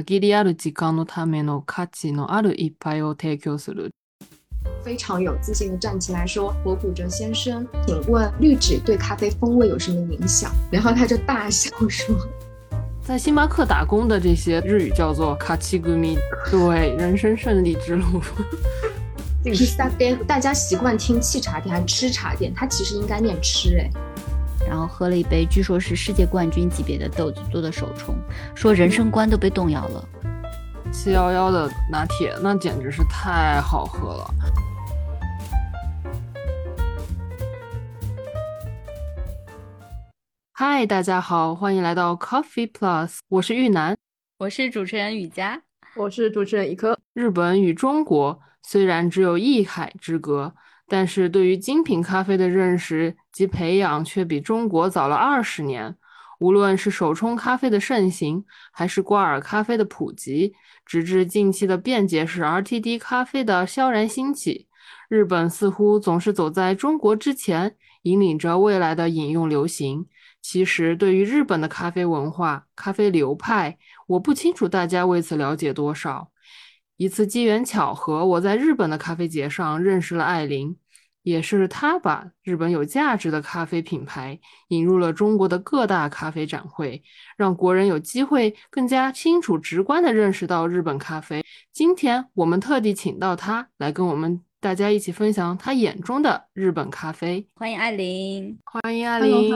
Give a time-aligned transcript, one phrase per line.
[0.00, 3.90] 限りある時間のための価値のある一杯を提供する。
[4.82, 12.16] 非常有自信的站起来说：“博古哲先生，请问滤纸对咖啡风味有什么影响？”然后他就大笑说：“
[13.04, 16.16] 在星巴克打工的这些日语叫做卡奇古米，
[16.50, 18.22] 对，人生胜利之路。
[19.44, 23.90] 披萨店，大家习惯听沏茶店还是吃茶店，它其实应该念吃哎。
[24.72, 28.16] 然后喝了一杯，据说是世界冠军级别的豆子做的手冲，
[28.54, 30.08] 说人生观都被动摇了。
[30.90, 34.34] 七幺幺的拿铁，那简直是太好喝了。”
[40.56, 43.94] 嗨，大家好，欢迎来到 Coffee Plus，我是玉楠，
[44.38, 45.60] 我是主持人雨佳，
[45.96, 46.98] 我是主持人一科。
[47.12, 50.54] 日本与中国虽然只有一海之隔，
[50.88, 55.96] 但是对于精品咖啡的认识及培养却比中国早了二十年。
[56.38, 60.52] 无论是手冲咖啡的盛行，还是挂耳咖啡的普及，
[60.84, 64.66] 直至近期的便捷式 RTD 咖啡的悄然兴起，
[65.08, 70.08] 日本似乎总是走在中国之前，引领着未来的饮用流行。
[70.40, 76.31] 其实，对于日本的咖啡文化、咖啡流派，我不清楚大家为此了解多少。
[77.02, 80.76] 一次机缘巧合，我在日本的咖啡节上认识了艾琳，
[81.24, 87.02] 也是她把日本有价值的咖啡品牌引入了中国的各大咖啡展会，
[87.36, 91.44] 让国人有机会更加清楚、直观地认识到日本咖啡。
[91.72, 94.40] 今天我们特地请到她来跟我们。
[94.60, 97.44] 大家一起分享她眼中的日本咖啡。
[97.56, 99.52] 欢迎艾琳，欢迎艾琳。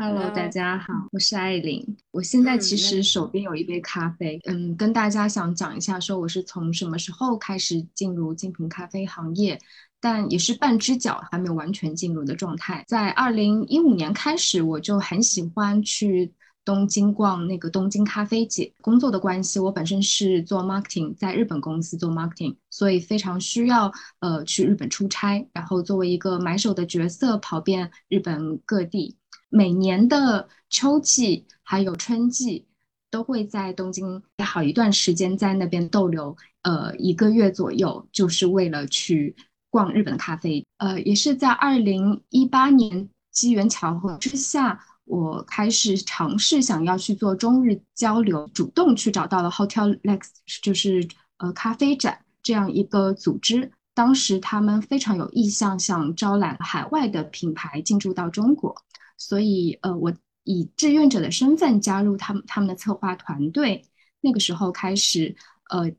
[0.00, 1.84] Hello，Hello，大家好，我是艾琳。
[2.12, 9.58] 我现在其实手边有一杯咖啡，嗯，跟大家想讲一下，说我是从什么时候开始进入精品咖啡行业，
[10.00, 12.84] 但也是半只脚，还没有完全进入的状态。
[12.86, 16.32] 在二零一五年开始，我就很喜欢去。
[16.64, 23.90] 东京逛那个东京咖啡节，工作的关系，我本身是做 marketing，在日本公司做 marketing，所以非常需要
[24.20, 29.16] 呃去日本出差，然后作为一个买手的角色跑遍日本各地。
[29.48, 32.66] 每年的秋季还有春季，
[33.10, 39.34] 都会在东京好一段时间在那边逗留，呃一个月左右，就是为了去
[39.70, 40.64] 逛日本咖啡。
[40.78, 44.84] 呃，也是在二零一八年机缘巧合之下。
[45.10, 50.20] 我开始尝试想要去做中日交流，主动去找到了 Hotel Lex，
[50.62, 53.72] 就是呃咖啡展这样一个组织。
[53.94, 58.76] 当时他们非常有意向，想招揽海外的品牌进驻到中国，
[59.18, 60.14] 所以呃我
[60.44, 63.84] 以志愿者的身份加入他们他们的策划团队。
[64.20, 65.36] 那个时候开始
[65.70, 65.92] 呃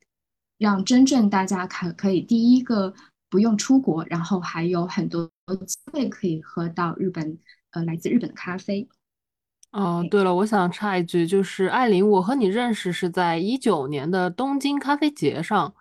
[0.57, 2.93] 让真正大家可可以第一个
[3.29, 5.31] 不用出国，然后还有很多
[5.65, 7.37] 机会可以喝到日本
[7.71, 8.89] 呃来自日本的咖啡。
[9.71, 15.73] 哦，对了，我想插一句，就是艾琳，我和你认识是在一九年的东京咖啡节上，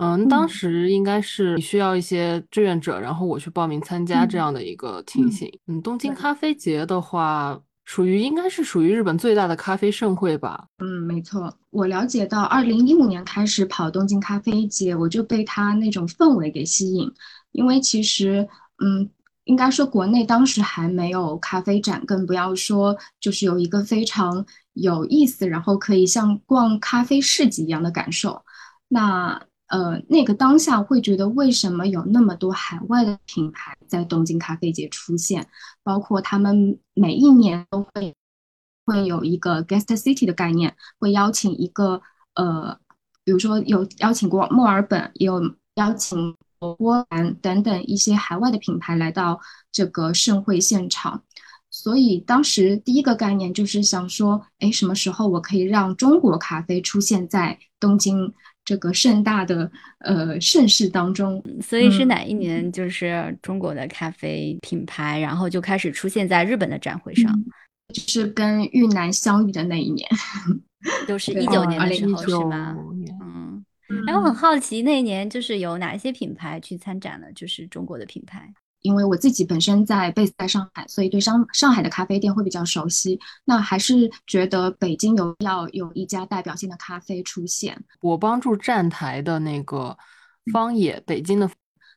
[0.00, 5.46] 嗯，当时应该是需要一些志愿者，然后我去报名参加这样的一个情形。
[5.66, 10.66] 嗯，东京咖啡节的话，属于应该是属于日本最大的咖啡盛会吧？
[10.78, 11.52] 嗯，没错。
[11.70, 17.10] 我了解到，二零一五年开始跑东京咖啡节，我就被它那种氛围给吸引，
[17.52, 18.48] 因为其实，
[18.82, 19.10] 嗯。
[19.44, 24.44] 应该说，国内当时还没有咖啡展，更不要说就是有一个非常
[24.74, 28.40] 有意思，然后可以像逛咖啡市集一样的感受。
[28.86, 29.40] 那
[29.70, 35.46] 呃，那个当下会觉得，为什么有那么多海外的品牌在东京咖啡节出现？
[35.82, 38.14] 包括他们每一年都会
[38.84, 42.02] 会有一个 guest city 的概念，会邀请一个
[42.34, 42.78] 呃，
[43.24, 45.40] 比如说有邀请过墨尔本，也有
[45.76, 46.36] 邀请。
[46.76, 49.40] 波兰等等一些海外的品牌来到
[49.72, 51.24] 这个盛会现场，
[51.70, 61.42] 所以当时第一个概念就是想说，哎，什么时候我可以让中国咖啡出现在东京这个盛大的呃盛世当中？
[61.60, 67.32] 所以是哪一年，就是中国的咖啡品牌，然后就开始出现在日本的展会上？
[67.94, 70.08] 是跟玉南相遇的那一年，
[71.08, 72.76] 就是一九年的时候，是吗？
[73.20, 73.64] 嗯。
[74.06, 77.26] 哎，我很好奇，那一年就是有哪些品牌去参展了？
[77.32, 78.48] 就是中国的品牌。
[78.82, 83.18] 因为我自己本身在 base 在上海，所以对上上海的咖啡店会比较熟悉。
[83.44, 87.82] 那还是觉得北京有要有一家代表性的咖啡出现。
[88.00, 89.96] 我帮助站台的那个
[90.52, 91.50] 方野，北京的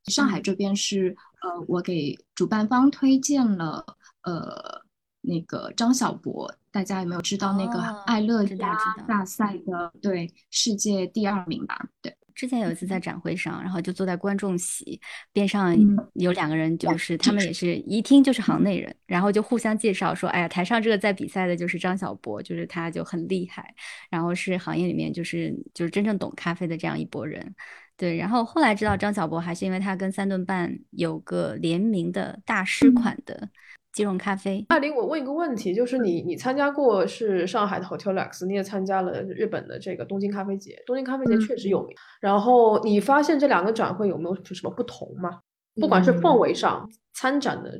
[0.05, 3.85] 上海这边是呃，我给主办方推荐了
[4.23, 4.81] 呃
[5.21, 6.53] 那个张小博。
[6.71, 8.75] 大家有没有知道那个爱乐家
[9.07, 11.79] 大赛的对世界第二名吧？
[12.01, 14.99] 对，之前有一次在展会上，然后就坐在观众席
[15.31, 15.75] 边上，
[16.13, 23.73] 有两个人，就是他们也是一听就是行内人，然后就互相介绍说：“哎呀，台上这个在比赛的就是张小博，就是他就很厉害，
[24.09, 27.55] 然后是行业里面就是就是真正懂咖啡的这样一拨人。”
[27.95, 33.49] 对，然后后来知道张小博还是因为他跟三顿半有个联名的大师款的。
[33.93, 41.95] 即溶咖啡，艾琳，我问一个问题，就是你你参加过是上海的 Hotel Lux，你也参加了日本的这个东京咖啡节，东京咖啡节确实有名。
[42.19, 45.41] 然后你发现这两个展会有没有什么不同吗？
[45.79, 47.79] 不管是氛围上，参展的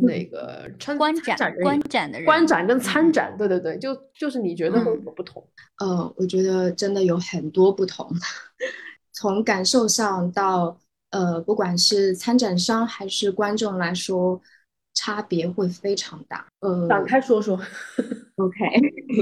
[0.00, 5.46] 那个参观展观展的人，观展跟参展，对对对，就就是你觉得会有什么不同？
[5.78, 8.10] 呃，我觉得真的有很多不同，
[9.12, 10.78] 从感受上到
[11.10, 14.40] 呃，不管是参展商还是观众来说。
[15.00, 17.58] 差别会非常大，呃，展开说说。
[18.36, 18.58] OK，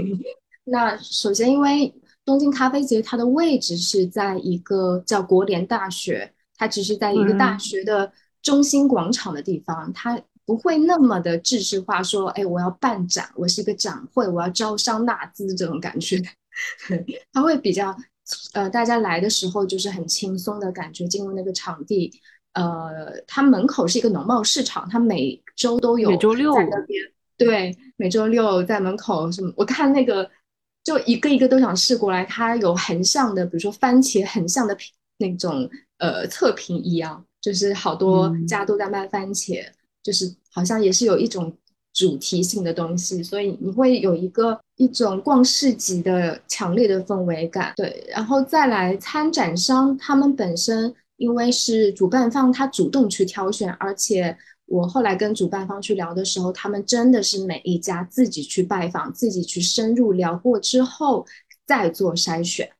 [0.66, 1.94] 那首先，因为
[2.24, 16.20] 东京咖啡节它的位置是在一个叫国联大学，它只是在一个大学的中心广场的地方，它不会那么的制式化，说，哎，我要办展，我是一个展会，我要招商纳资这种感觉，
[17.32, 17.96] 它会比较，
[18.52, 22.20] 呃，大家来的时候就是很轻松的感觉，进入那个场地。
[22.54, 26.10] 呃，它门口是一个农贸市场，它每周都有。
[26.10, 27.00] 每周六在那边，
[27.36, 29.52] 对，每周六在门口什么？
[29.56, 30.28] 我看那个，
[30.82, 32.24] 就一个一个都想试过来。
[32.24, 39.64] 它有横向的，比如说番茄横向的品那种呃测评一样，就是好多家都在卖番茄，
[40.02, 41.56] 就是好像也是有一种
[41.92, 47.74] 主题性的东西，所以你会有一个一种逛市集的强烈的氛围感。
[47.76, 50.92] 对，然后再来参展商他们本身。
[51.18, 54.34] 因为是主办方他主动去挑选，而且
[54.64, 61.26] 我后来跟主办方去聊的时候，他们真的是每一家自己去拜访，自己去深入聊过之后
[61.66, 62.70] 再做筛选。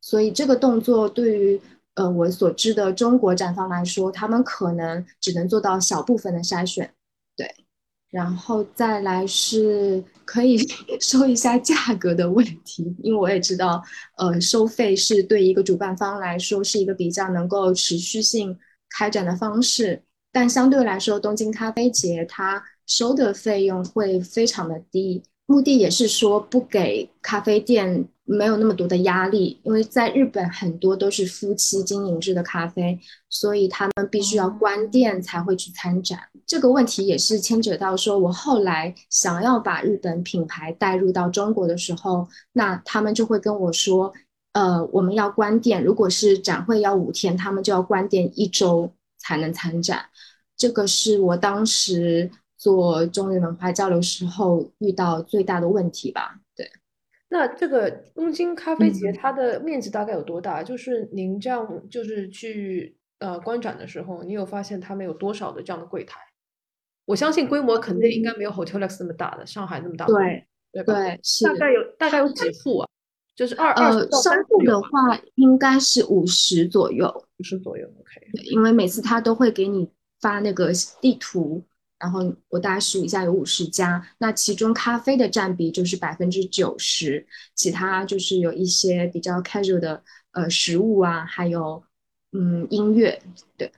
[0.00, 1.60] 所以这个动作对于
[1.94, 6.92] 呃我所知的中国展方来说，他们可能只能做到小部分的筛选，
[7.36, 7.54] 对。
[8.12, 10.58] 然后再来是可以
[11.00, 13.82] 收一下价格的问题，因为我也知道，
[14.18, 18.56] 呃，收费是对一个主办方来说是一个比较能够持续性
[18.90, 25.22] 开展的方式，但相对来说，东京咖啡节它收的费用会非常的低。
[25.52, 36.18] 目的也是说不给咖啡店没有那么多的压力，因为在日本很多都是夫妻经营制的咖啡，所以他们必须要关店才会去参展。
[36.46, 44.10] 这个问题也是牵扯到说，我后来想要把日本品牌带入到中国的时候，那他们就会跟我说，
[44.54, 50.06] 呃，我们要关店，如果是展会要五天，他们就要关店一周才能参展。
[50.56, 52.30] 这个是我当时。
[52.62, 56.38] 做中日文化交流时候遇到最大的问题吧？
[56.54, 56.70] 对，
[57.28, 60.62] 那这个东京咖啡节它的面积大概有多大？
[60.62, 66.20] 就是您这样就是去呃观展的时候，你有发现他们有多少的这样的柜台？
[67.04, 70.06] 我相信规模肯定应该没有 Hotel Lex 那么大的，上海那么大。
[70.06, 72.88] 对对对，是大概有大概有几户啊？
[73.34, 74.88] 就是二呃商户的话
[75.34, 77.88] 应该是五十左右，五十左右。
[77.88, 80.70] OK，因为每次他都会给你发那个
[81.00, 81.64] 地图。
[82.02, 90.02] 然后我大概数一下，有五十家，那其中咖啡的占比就是百分之九十，其他就是有一些比较 casual 的
[90.32, 91.80] 呃食物啊，还有
[92.32, 93.22] 嗯音乐，
[93.56, 93.70] 对，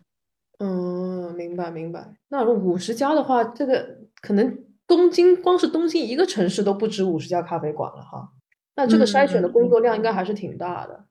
[0.58, 2.14] 嗯，明白明白。
[2.28, 8.30] 那五十家的话，这个可能东京光是东京一个城市都不止五十家咖啡馆了哈。
[8.76, 11.04] 那这个筛选的工作量应该还是挺大的，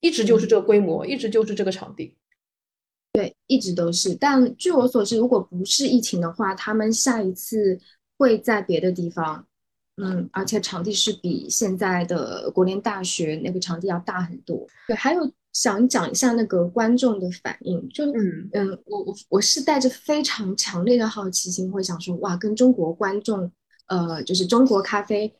[0.00, 2.15] 一直就是这个规模，一直就是这个场地。
[3.46, 4.14] 对，一直都是。
[4.14, 7.78] 但据我所知，如果不是疫情的话，他们下一次
[8.18, 9.46] 会在别的地方。
[9.98, 14.66] 嗯，而且场地是比现在的国联大学那个场地要大很多。
[14.86, 23.50] 对，还有想讲一下那个观众的反应，就嗯嗯，我我我是带着非常强烈的好奇心，会想说，哇，跟中国观众，
[23.86, 25.34] 呃，就是中国咖啡，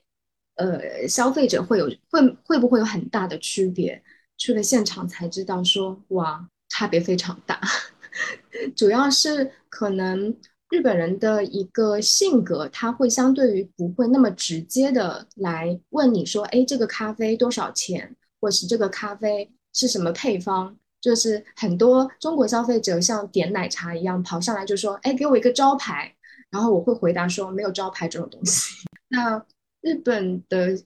[0.55, 4.03] 呃，消费者会有会会不会有很大的区别？
[4.39, 6.49] 去了现场才知道，说哇。
[6.69, 7.61] 差别非常大，
[8.75, 10.37] 主要是可能
[10.71, 26.15] 日本人的一个性格，他会相对于不会那么直接的来问你说，哎，这个咖啡多少钱，或是这个咖啡是什么配方，就是很多中国消费者像点奶茶一样跑上来就说，哎，给我一个招牌，
[26.51, 28.87] 然后我会回答说没有招牌这种东西。
[29.09, 29.45] 那
[29.81, 30.79] 日本的。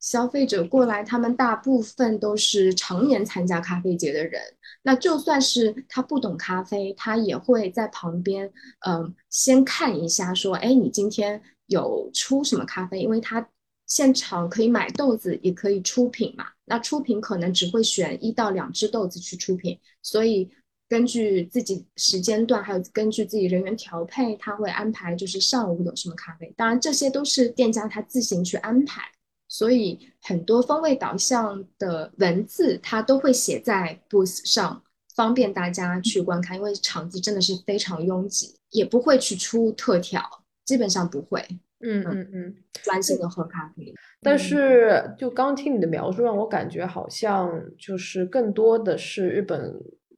[0.00, 4.40] 消费者过来，他们大部分都是常年参加咖啡节的人。
[4.82, 8.50] 那就算是他不懂咖啡，他也会在旁边，
[8.86, 13.00] 嗯，先看一下，说，哎，你今天有出什么咖啡？
[13.00, 13.46] 因为他
[13.86, 16.46] 现场可以买豆子，也可以出品嘛。
[16.64, 20.50] 那出品可能只会选一到两只豆子去出品，所以
[20.88, 26.52] 根据自己时间段，还有根据自己人员调配，他会安排就是上午有什么咖啡。
[26.56, 29.02] 当然这些都是店家他自行去安排，
[29.48, 34.82] 所以很多风味导向的文字它都会写在 booth 上，
[35.16, 36.56] 方便大家去观看。
[36.56, 40.22] 因为场地真的是非常拥挤，也不会去出特调，
[40.64, 41.42] 基本上不会。
[41.80, 43.94] 嗯嗯嗯，专心的喝咖啡。
[44.20, 49.74] 但是就刚听你的描述，让我感觉好像就是更多的是日本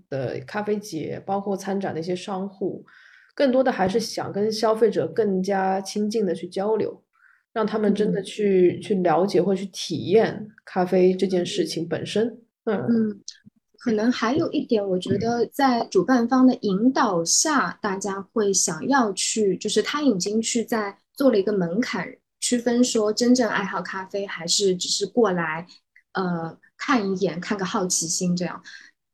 [0.08, 2.84] 的咖啡节，包括参展的一些商户，
[3.34, 7.02] 更多的还是想跟消费者更加亲近的去交流，
[7.52, 12.26] 让他们真的去去了解或去体验咖啡这件事情本身。
[12.64, 13.20] 嗯嗯，
[13.78, 20.96] 可能还有一点，我觉得在主办方的引导下，大家会想要去，就是他已经去在。
[21.12, 22.08] 做了一个门槛
[22.40, 25.66] 区分，说真正爱好咖啡还是只是过来，
[26.12, 28.62] 呃，看一眼，看个好奇心这样。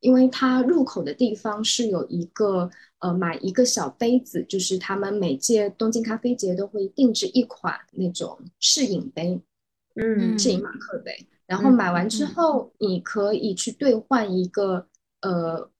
[0.00, 9.40] 因为它入口的地方是有一个，呃，买一个小杯子，就是他们每届东京咖啡节都会定制一款那种试饮杯，
[9.94, 11.26] 嗯，试饮马克杯。
[11.46, 14.86] 然后买完之后，你可以去兑换一个，
[15.20, 15.70] 呃，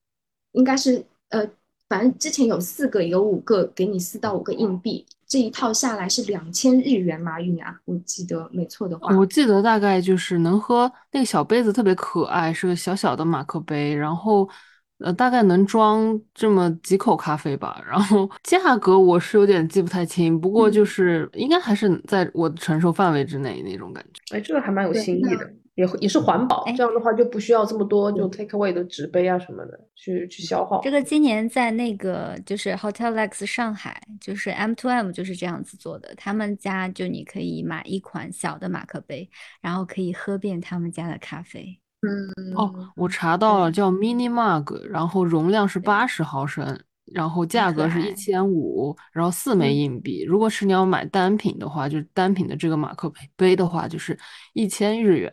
[0.52, 1.50] 应该是，呃，
[1.88, 5.04] 反正之前有四个，有五个，给你四到五个硬币。
[5.28, 14.48] 这一套下来是两千日元马运啊，我记得没错的话，我记得大概就是能喝那个小杯子特别可爱，是个小小的马克杯，然后
[14.98, 24.36] 呃大概能装这么几口咖啡吧，然后价格我是有点记不太清，不过就是应该还是在我的承受范围之内那种感觉。
[24.36, 25.52] 哎，这个还蛮有新意的。
[25.76, 30.80] 也也是环保，这样的话就不需要这么多就 take away 的纸杯啊什么的去去消耗。
[30.80, 36.14] 这个今年在那个就是 Hotel Lex 上海，就是 M to M 就是这样子做的。
[36.16, 39.28] 他们家就你可以买一款小的马克杯，
[39.60, 41.78] 然后可以喝遍他们家的咖啡。
[42.06, 46.78] 嗯，哦，我查到了，叫 Mini Mug，然后容量是八十毫升，
[47.12, 50.22] 然后价格是一千五，然后四枚硬币。
[50.24, 54.16] 如果是你要买单品的话，就是单品的这个马克杯杯的话，就是
[54.52, 55.32] 一千日元。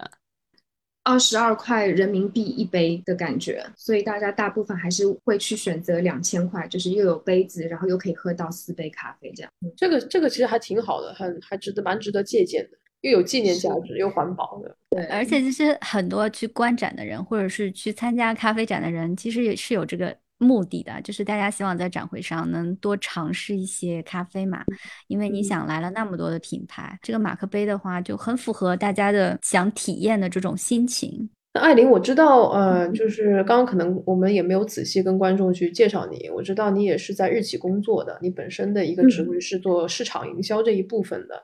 [1.06, 9.52] 二十二块人民币一杯的感觉，所以大家大部分还是会去选择两千块，就是又有杯子，然后又可以喝到四杯咖啡这样。
[9.76, 14.76] 这个这个其实还挺好的，很还值得蛮值得借鉴的，又有纪念价值又环保的。
[14.90, 20.14] 对，而且其实很多去观展的人，或者是去参加咖啡展的人，其实也是有这个。
[20.40, 24.62] 目的的就是大家希望在展会上能多尝试一些咖啡嘛，
[25.08, 31.30] 因为你想来了那么多的品牌，这个马克杯的话就很符合大家的想体验的这种心情。
[31.54, 41.42] 那艾琳，我知道，呃，就是刚刚可能我们也没有仔细跟观众去介绍你，我知道你也是在日企工作的，你本身的一个职位是做市场营销这一部分的。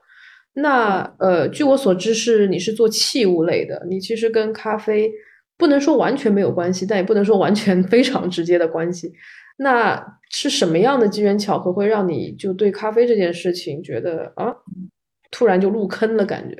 [0.53, 5.11] 那呃，据我所知是你是做器物类的，你其实跟咖啡。
[5.57, 9.11] 不能说完全没有关系，但也不能说完全 非常直接的关系。
[9.57, 14.55] 那是什么样的机缘巧合会让你就对咖啡这件事情觉得啊，
[15.31, 16.25] 突然就入坑了？
[16.25, 16.55] 感觉，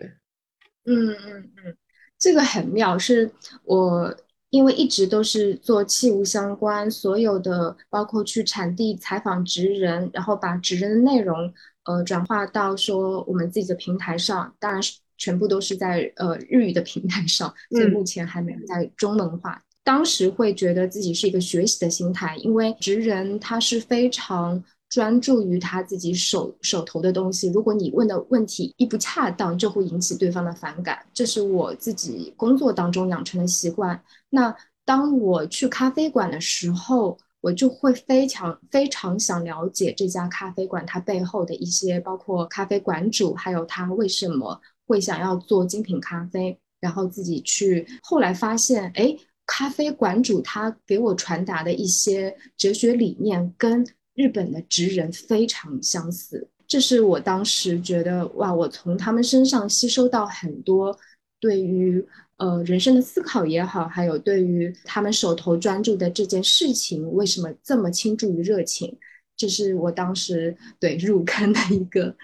[0.83, 1.77] 嗯嗯嗯，
[2.19, 2.99] 这个很妙。
[2.99, 3.31] 是
[3.63, 4.13] 我
[4.49, 11.53] 因为一直都是做器物相关，所有的包括去产地采访职人，然后把职人的内容
[11.89, 14.99] 呃转化到说我们自己的平台上，当然是。
[15.21, 19.61] 全部都是在呃日语的平台上，所以目前还没有在中文化。
[19.83, 27.51] 当时会觉得自己是一个学习的心态，因为职人他是非常专注于他自己手手头的东西。
[27.51, 30.97] 如果你问的问题一不恰当，就会引起对方的反感。
[31.13, 34.01] 这是我自己工作当中养成的习惯。
[34.29, 34.55] 那
[34.85, 44.59] 当我去咖啡馆的时候，我就会非常非常想了解这家咖啡馆它背后的一些，包括咖啡馆主，还有他为什么。
[44.89, 47.85] 会想要做精品咖啡，然后自己去。
[48.01, 49.15] 后来发现，哎，
[49.45, 56.49] 咖啡馆主他给我传达的一些哲学理念跟日本的职人非常相似。
[56.67, 60.97] 这是我当时觉得，哇，我从他们身上吸收到很多
[61.39, 62.03] 对于
[62.39, 68.97] 呃人生的思考也好，还有对于他们手头专注的这件事情为什么这么倾注于热情，
[69.37, 72.15] 这是我当时对入坑的一个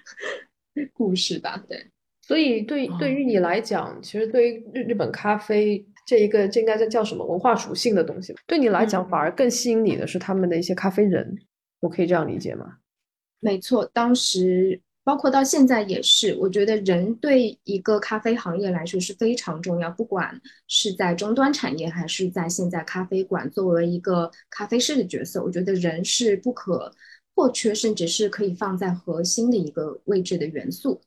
[0.93, 1.85] 故事吧，对。
[2.21, 11.37] 所以，对对于你来讲，其实对于日日本咖啡这一个，这应该叫叫什么文化属性的东西，对你来讲反而更吸引你的是他们的一些咖啡人，
[11.81, 12.77] 我可以这样理解吗？
[13.39, 26.91] 没错，当时包括到现在也是，我觉得人对一个咖啡行业来说是非常重要，不管是在终端产业还是在现在咖啡馆作为一个咖啡师的角色，我觉得人是不可
[27.35, 30.99] 或缺，甚至是可以放在核心的一个位置的元素。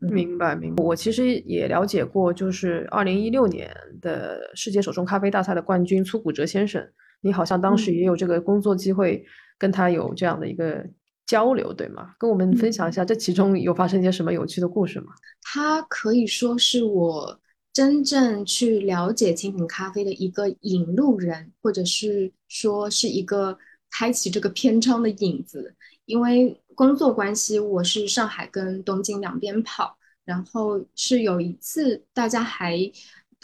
[0.00, 0.82] 明白明白。
[0.82, 6.84] 我其实也了解过，就是二零一六年的世界手冲咖啡大赛的冠军粗谷哲先生，
[7.20, 9.24] 你好像当时也有这个工作机会
[9.56, 10.84] 跟他有这样的一个
[11.26, 12.14] 交流，对吗？
[12.18, 15.12] 跟我们分享一下这其中有发生一些什么有趣的故事吗？
[15.42, 17.40] 它可以说是我
[17.72, 23.58] 真正去了解精品咖啡的一个引路人，或者是说是一个
[23.90, 25.74] 开启这个篇章的引子，
[26.06, 26.60] 因为。
[26.76, 32.76] 工作关系，我是上海跟东京两边跑，然后是有一次，大家还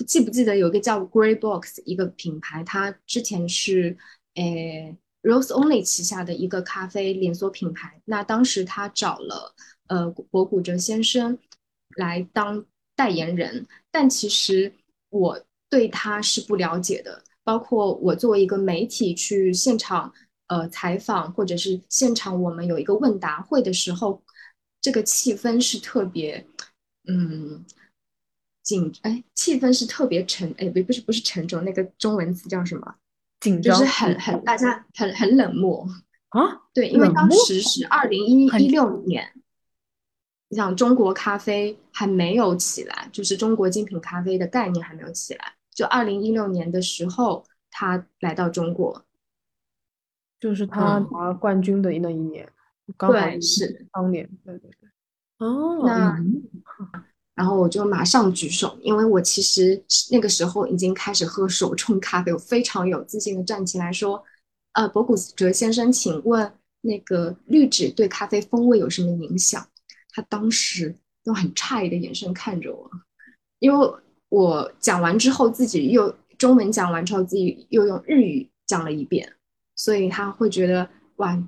[0.04, 3.96] 记不记得有一个叫 Grey Box 一个品牌，它之前是
[4.34, 8.00] 诶 Rose Only 旗下的一个咖啡连锁品牌。
[8.04, 9.54] 那当时他找了
[9.88, 11.38] 呃博古哲先生
[11.96, 14.72] 来当代言人，但其实
[15.08, 20.12] 我对他是不了解的，包括我作为一个媒体去现场。
[20.50, 24.20] 呃，采访或者是现场，我们有一个问答会的时候，
[24.80, 26.44] 这个气氛是特别，
[27.06, 27.64] 嗯，
[28.60, 32.96] 紧，哎，气氛是特别沉，哎，不，不是，不是沉重，那个中文词叫什么？
[33.40, 35.86] 紧张，就是很很，大家很很冷漠
[36.28, 36.60] 啊。
[36.72, 39.32] 对，因为当时是二零一一六年，
[40.48, 49.04] 你想中国咖啡还没有起来，就是中国精品咖啡的概念还没有起来，就二零一六年的时候，他来到中国。
[50.38, 52.50] 就是他拿冠军的那一年，
[52.96, 54.88] 刚好是当年，对对对。
[55.36, 56.16] 哦，那
[57.40, 64.22] 然后我就马上举手，因为我其实那个时候已经开始喝手冲咖啡，我非常有自信的站起来说
[64.76, 69.66] ：“呃，博古哲先生，请问那个滤纸对咖啡风味有什么影响？”
[70.12, 70.94] 他当时
[71.24, 72.90] 用很诧异的眼神看着我，
[73.58, 73.90] 因为
[74.28, 79.32] 我讲完之后自己又中文讲完之后自己又用日语讲了一遍。
[79.74, 81.42] 所以他会觉得哇，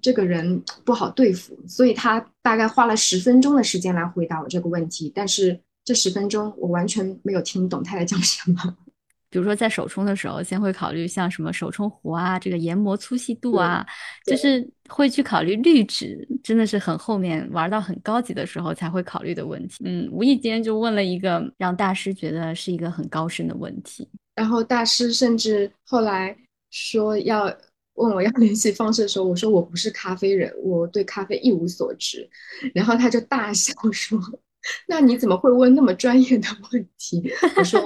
[0.00, 5.10] 这个人不好对付，所以他大概花了十分钟的时间来回答我这个问题。
[5.14, 8.76] 但是这十分钟我完全没有听懂他在讲什么。
[9.28, 13.84] 比如说在手冲的时候，先会考虑像什么手冲壶啊，这个研磨粗细度啊，
[14.24, 19.84] 就是会去考虑滤纸，真的是很后面玩到很高级的时候才会考虑的问题。
[19.84, 26.34] 嗯，无意间就问了一个让大师觉得是一个很高深的问题，然后大师甚至后来
[26.70, 27.52] 说要。
[27.96, 32.28] 问我要联系方式的时候，我说我不是咖啡人，我对咖啡一无所知。
[32.74, 34.18] 然后他就大笑说
[34.88, 37.80] ：“那你怎么会问那么专业的问题？”我说：“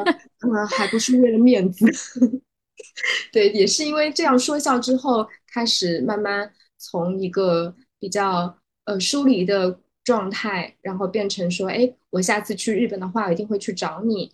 [0.47, 1.87] 嗯，还不是为了面子。
[3.33, 14.33] ”对，也是因为这样说笑之后，开始慢慢从一个比较呃疏离的状态，然后变成说：“哎，我下次去日本的话，我一定会去找你。”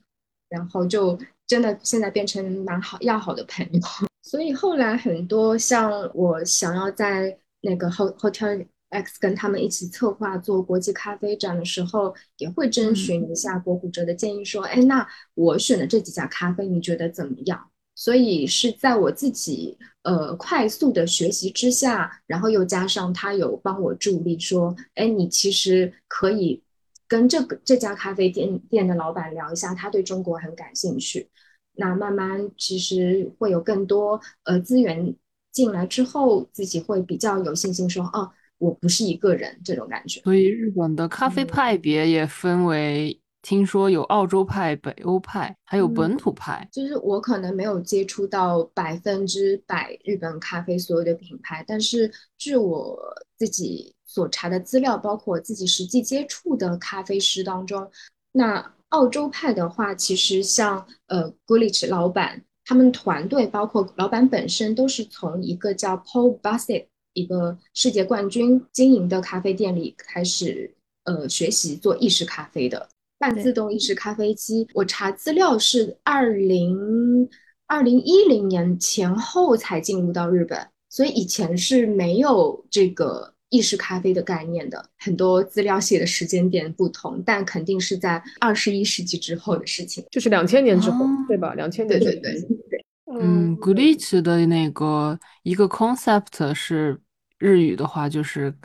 [0.49, 3.81] 然后就真的现在变成蛮好要好的朋友。
[4.27, 26.61] 所以后来很多像我想要在那个 Hotel X 跟他们一起策划做国际咖啡展的时候，也会征询一下博古哲的建议，说：“哎，那我选的这几家咖啡，你觉得怎么样？”所以是在我自己呃快速的学习之下，然后又加上他有帮我助力，说：“哎，你其实可以
[27.07, 31.31] 跟这个这家咖啡店店的老板聊一下，他对中国很感兴趣。”
[31.77, 35.15] 那慢慢其实会有更多呃资源
[35.53, 40.21] 进来之后，自己会比较有信心说，哦，我不是一个人这种感觉。
[40.21, 46.69] 所以日本的咖啡派别也分为，听说有澳洲派、北欧派，还有本土派。
[46.71, 52.99] 就是我可能没有接触到百分之百日本咖啡所有的品牌，但是据我
[53.39, 57.91] 自己所查的资料，包括我自己实际接触的咖啡师当中，
[58.33, 58.73] 那。
[58.91, 70.73] 澳洲派的话，其实像呃 g u l i c h 老板，他们团队包括老板本身都是从一个叫 Paul Bassett 一个世界冠军经营的咖啡店里开始
[71.05, 74.69] 呃学习做意式咖啡的半自动意式咖啡机。
[74.75, 77.29] 我查资料是二零
[77.67, 83.36] 二零一零年前后才进入到日本，所以以前是没有这个。
[83.50, 91.54] 意式咖啡的概念的很多资料写的时间点不同，但肯定是在二十一世纪之后的事情，就是两千年之后，对吧？
[91.56, 92.86] 两千年，对对对对。
[93.14, 96.98] 嗯，glitch 的那个一个 concept 是
[97.40, 98.56] 日语的话，就是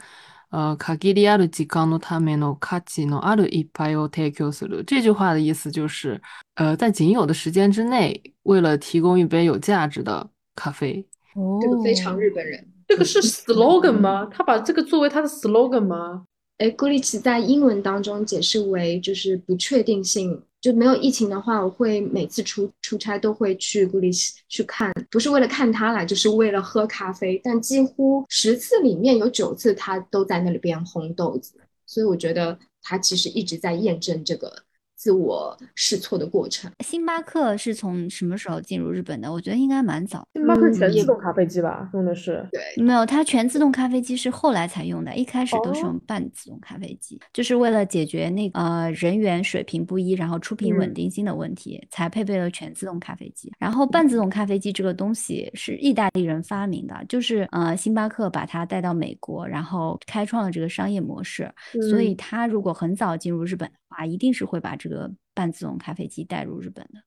[0.50, 4.84] 呃，限りある時間のための価値のある一杯を提供する。
[4.84, 6.20] 这句话的意思就是，
[6.54, 11.04] 呃，在仅有的时间之内，为了提供一杯有价值的咖啡。
[11.34, 12.64] 哦，这个非常日本人。
[12.91, 14.27] 这个是 slogan 吗？
[14.29, 16.25] 他把这个作为他的 slogan 吗？
[16.57, 20.43] 哎 g l i c h 在英文当中解释为就是不确定性。
[20.59, 27.39] 就没有疫情的话，我会每次出出差都会去 g l i c h 去看，不是为了看他啦，就是为了喝咖啡。
[27.41, 31.53] 但几乎十次里面有九次他都在那里边烘豆子，
[31.87, 34.53] 所以我觉得他其实一直在验证这个。
[35.01, 36.71] 自我试错的过程。
[36.81, 39.33] 星巴克是从什么时候进入日本的？
[39.33, 40.23] 我觉得应该蛮早。
[40.35, 53.51] 星巴克全自动咖啡机吧，用的是对，没有，它全自动咖啡机是后来才用的，一开始都是用半自动咖啡机，就是为了解决那呃人员水平不一，然后出品稳定性的问题，才配备了全自动咖啡机。
[53.57, 61.51] 然后半自动咖啡机这个东西是意大利人发明的，就是呃星巴克把它带到美国，然后开创了这个商业模式。
[61.89, 64.91] 所以它如果很早进入日本的话，一定是会把这个。
[64.91, 66.99] 个半自动咖啡机带入日本的，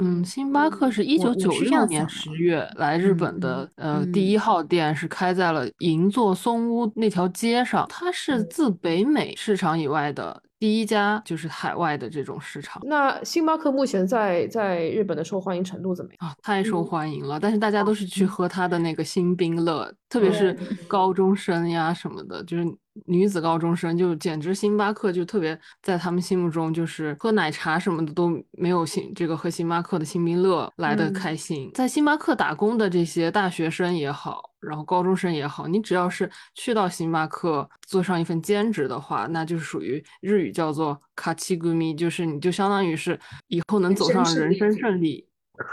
[0.00, 12.80] 嗯，星巴克是一九九六年十月来日本的，呃，第一号店是开在了银座松屋那条街上，它是自北美市场以外的第一家，就是海外的这种市场。
[12.86, 16.34] 那星巴克目前在在日本的受欢迎程度怎么样啊？
[16.42, 20.56] 太受欢迎了，但是大家都是去喝它的那个新冰乐，特别是
[20.88, 22.64] 高中生呀什么的，就是。
[23.06, 31.70] 女子高中生就简直星巴克就特别在他们心目中就是喝奶茶什么的都没有星这个喝星巴克的星冰乐来的开心。
[31.74, 45.26] 在星巴克打工的这些大学生也好，然后高中生也好，你只要是去到星巴克做上一份兼职的话，那就是属于日语叫做卡奇古米，就是你就相当于是以后能走上人生胜利，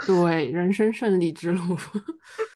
[0.06, 1.60] 对人生胜利之路。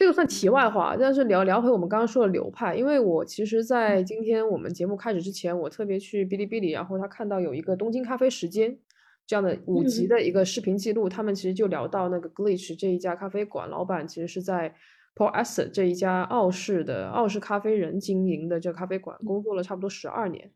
[0.00, 8.78] 这个算题外话，但是聊聊回我们刚刚说的流派，因为我其实，在今天我们节目开始之前，我特别去哔哩哔哩，然后他看到有一个东京咖啡时间
[9.26, 14.74] 这样的五集的一个视频记录，他们其实就聊到那个 Glitch 这一家咖啡馆，老板其实是在
[15.14, 20.50] Paul Esser 这一家澳式的澳式咖啡人经营的这咖啡馆工作了差不多十二年，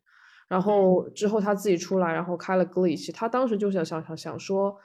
[0.48, 4.78] 然后之后他自己出来，然后开了 Glitch，他当时就想想想想说。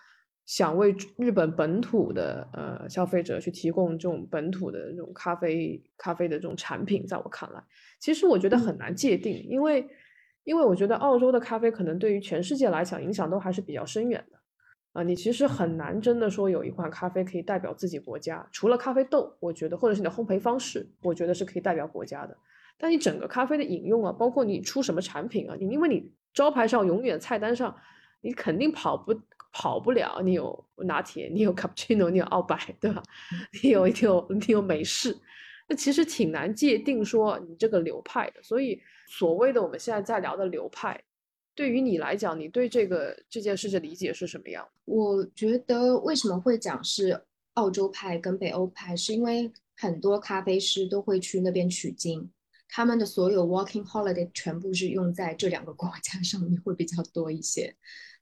[0.50, 7.64] 想为日本本土的呃消费者去提供这种本土的这种咖啡咖啡的这种产品，在我看来，
[8.00, 9.88] 其实我觉得很难界定，因为
[10.46, 14.40] 因为我觉得澳洲的咖啡可能对于全世界来讲影响都还是比较深远的
[14.94, 22.36] 啊，你其实很难真的说有一款咖啡可以代表自己国家，除了咖啡豆，我觉得或者是你的烘焙方式，我觉得是可以代表国家的，
[22.80, 27.76] 但你整个咖啡的饮用啊，包括你出什么产品啊，你因为你招牌上永远菜单上，
[28.22, 29.14] 你肯定跑不。
[29.52, 33.02] 跑不了，你有拿铁，你有 cappuccino，你有澳白，对吧？
[33.62, 35.18] 你有你有你有美式，
[35.68, 38.42] 那其实挺难界定说你这个流派的。
[38.44, 41.02] 所以所谓的我们现在在聊的流派，
[41.56, 44.68] 对于你来讲，你对这个这件事的理解是什么样？
[44.86, 47.22] 我觉得为什么会讲是
[47.56, 52.30] 澳洲派跟北欧派，是因为很多咖啡师都会去那边取经，
[52.68, 57.76] 他们的所有 walking holiday 全部是用在这两个国家上面，会比较多一些。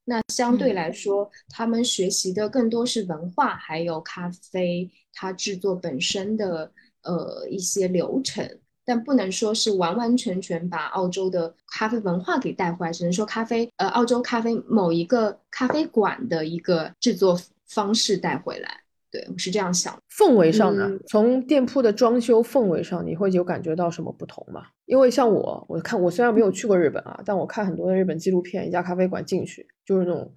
[0.09, 6.71] 那相对来说，他们学习的更多是文化，还有咖啡它制作本身的
[7.03, 18.86] 呃一些流程，但不能说是完完全全把澳洲的咖啡文化给带回来，只能说咖啡呃澳洲咖啡某一个咖啡馆的一个制作方式带回来。
[19.11, 19.97] 对，我是这样想。
[20.17, 24.63] 氛围上呢，从店铺的装修氛围上，你会有感觉到什么不同吗？
[24.85, 30.33] 因为像我，我看我虽然没有去过日本啊，但我看很多的日本纪录片，一家咖啡馆进去就是那种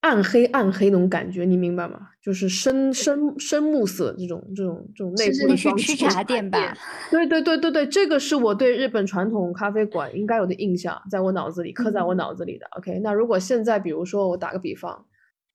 [0.00, 2.08] 暗黑暗黑那种感觉，你明白吗？
[2.22, 5.94] 就是深深深木色这种这种这种内部的装饰。
[5.94, 6.76] 吃茶店吧？
[7.10, 12.66] 对对对对对，这个是我对日本传统咖啡馆应该有的印象，在我脑子里刻在我脑子里的。
[12.78, 15.04] OK，那如果现在比如说我打个比方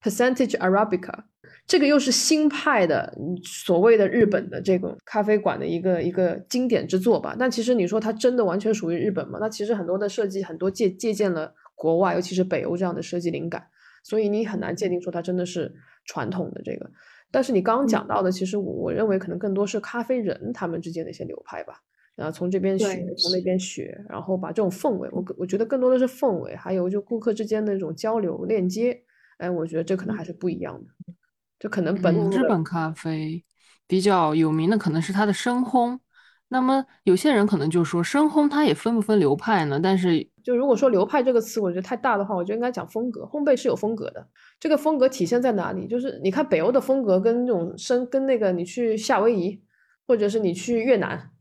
[0.01, 1.23] ，Percentage Arabica。
[1.65, 7.35] 这个又是新派的所谓的日本的这种咖啡馆的一个一个经典之作吧？
[7.37, 9.37] 但其实你说它真的完全属于日本吗？
[9.39, 13.63] 那其实很多的设计很多借借鉴了国外，尤其是北欧这样的设计灵感，
[14.03, 15.71] 所以你很难界定说它真的是
[16.05, 16.89] 传统的这个。
[17.29, 21.75] 但是你刚刚讲到的，其实我我认为可能更多是咖啡人他们之间的一些流派吧，
[22.15, 22.85] 然后从这边学，
[23.15, 28.99] 从那边学，然后把这种氛围，我我觉得更多的是氛围，还有就顾客之间的那种交流链接，
[29.39, 31.13] 哎，我觉得这可能还是不一样的。
[31.59, 33.43] 就可能本日本咖啡
[33.85, 35.99] 比较有名的可能是它的深烘，
[36.47, 39.77] 那么有些人可能就说深烘它也分不分流派呢？
[39.81, 43.23] 但是就如果说流派这个词，我觉得太大的话，我觉得应该讲风格。
[43.23, 44.25] 烘焙是有风格的，
[44.59, 45.85] 这个风格体现在哪里？
[45.87, 49.61] 就是你看北欧的风格跟那种深跟那个你去夏威夷
[50.07, 51.31] 或者是你去越南，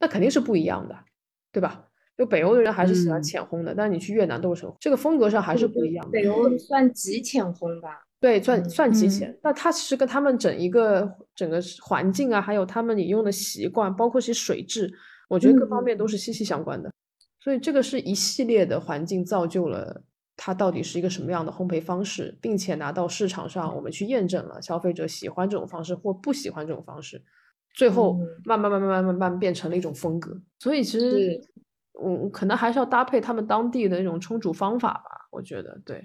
[0.00, 0.96] 那肯定是不一样的，
[1.52, 1.85] 对吧？
[2.16, 6.10] 就北欧的人还是喜欢浅烘的，但是你去越南都是深烘，这个风格上还是不一样的。
[6.12, 8.02] 北欧算极浅烘吧。
[8.18, 9.38] 对，算算极浅。
[9.42, 14.90] 那它其实跟他们整一个整个环境啊，还有他们饮用的习惯，包括其水质，
[15.28, 16.90] 我觉得各方面都是息息相关的。
[17.38, 20.02] 所以这个是一系列的环境造就了
[20.34, 27.22] 它到底是一个什么样的烘焙方式，并且拿到市场上，我们去验证了消费者喜欢这种方式或不喜欢这种方式，
[27.74, 30.32] 最后慢慢慢慢慢慢慢变成了一种风格。
[30.58, 31.38] 所以其实
[32.02, 35.28] 嗯，可能还是要搭配他们当地的那种冲煮方法吧。
[35.30, 35.96] 我觉得，对，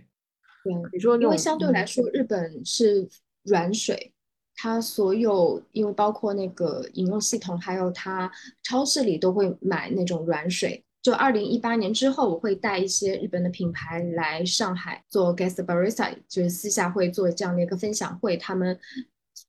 [0.64, 3.08] 对，你说因为相对来说，日本是
[3.44, 4.14] 软水，
[4.56, 8.32] 它所有因为包括那个饮用系统，还有它
[8.64, 10.84] 超市里都会买那种软水。
[11.02, 18.38] 就二零一八年之后，我会带一些日本的品牌来上海做 guest barista，就是私下会做这样的一个分享会。
[18.38, 18.80] 他们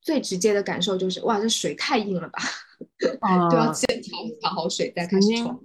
[0.01, 2.39] 最直接的感受就是，哇，这水太硬了吧，
[3.51, 5.61] 都要啊先调调好水再开始冲。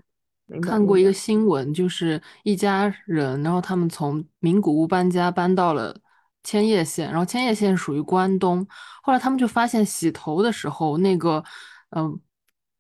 [0.62, 5.94] 看过一个新闻，就是一家人，然后他们从名古屋搬家搬到了
[6.42, 8.66] 千叶县，然后千叶县属于关东。
[9.02, 11.42] 后来他们就发现洗头的时候，那个
[11.90, 12.20] 嗯、呃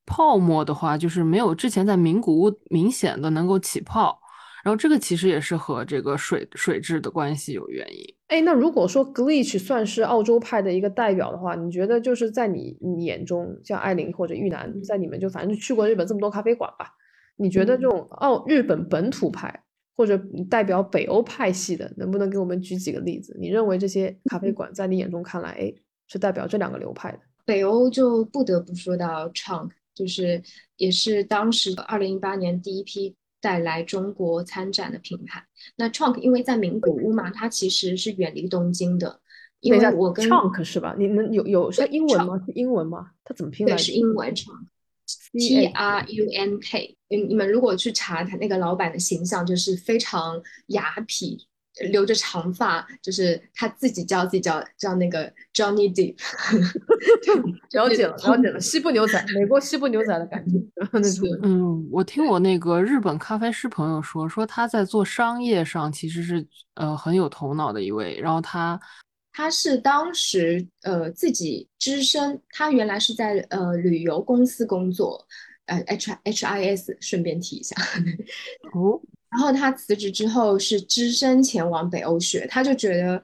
[0.06, 4.18] 泡沫的话，就是没有之前在名古屋明显的能够起泡。
[4.64, 8.14] 然后这个其实也是和这个水水质的关系有原因。
[8.26, 16.90] 哎，那如果说 Glitch 算是澳洲派的一个代表的话，你觉得就是在你你眼中，像艾琳或者玉楠，在你们就反正就去过日本这么多咖啡馆吧，
[17.38, 19.62] 你觉得这种澳日本本土派
[19.96, 20.20] 或者
[20.50, 23.34] 代表北欧派系的，能不能给我们举几个例子？
[23.40, 25.72] 你认为这些咖啡馆在你眼中看来，哎，
[26.06, 27.18] 是代表这两个流派的？
[27.44, 30.42] 北欧就不得不说到 Chunk，就是
[30.76, 35.42] 也是当时二零一八年第一批带来中国参展的品牌。
[35.76, 39.20] 那 Chunk 因为在名古屋嘛，它其实是远离东京的，
[39.60, 40.94] 因为我跟 Chunk 是吧？
[40.98, 42.40] 你们有有是英文吗？
[42.44, 43.12] 是英文吗？
[43.24, 43.84] 它怎么拼对来着？
[43.84, 44.34] 是英文
[45.38, 46.96] Chunk，T R U N K。
[47.08, 51.38] 你你们如果去查他那个老板的形象，就是非常雅痞。
[51.92, 56.16] 留着长发，就是他自己叫自己叫叫那个 Johnny Depp，
[57.70, 60.58] 了解了，了解了，西部牛仔，美国西部牛仔的感觉，
[60.90, 68.80] 那种是嗯，我听我那个日本咖啡师朋友说，说他在做商业上其实是呃很有头脑的一位，然后他
[69.38, 75.24] 他是当时呃自己只身，他原来是在呃旅游公司工作，
[75.66, 77.76] 呃 H H I S 顺便提一下，
[78.74, 83.22] 哦， 然后他辞职之后是只身前往北欧学，他就觉得，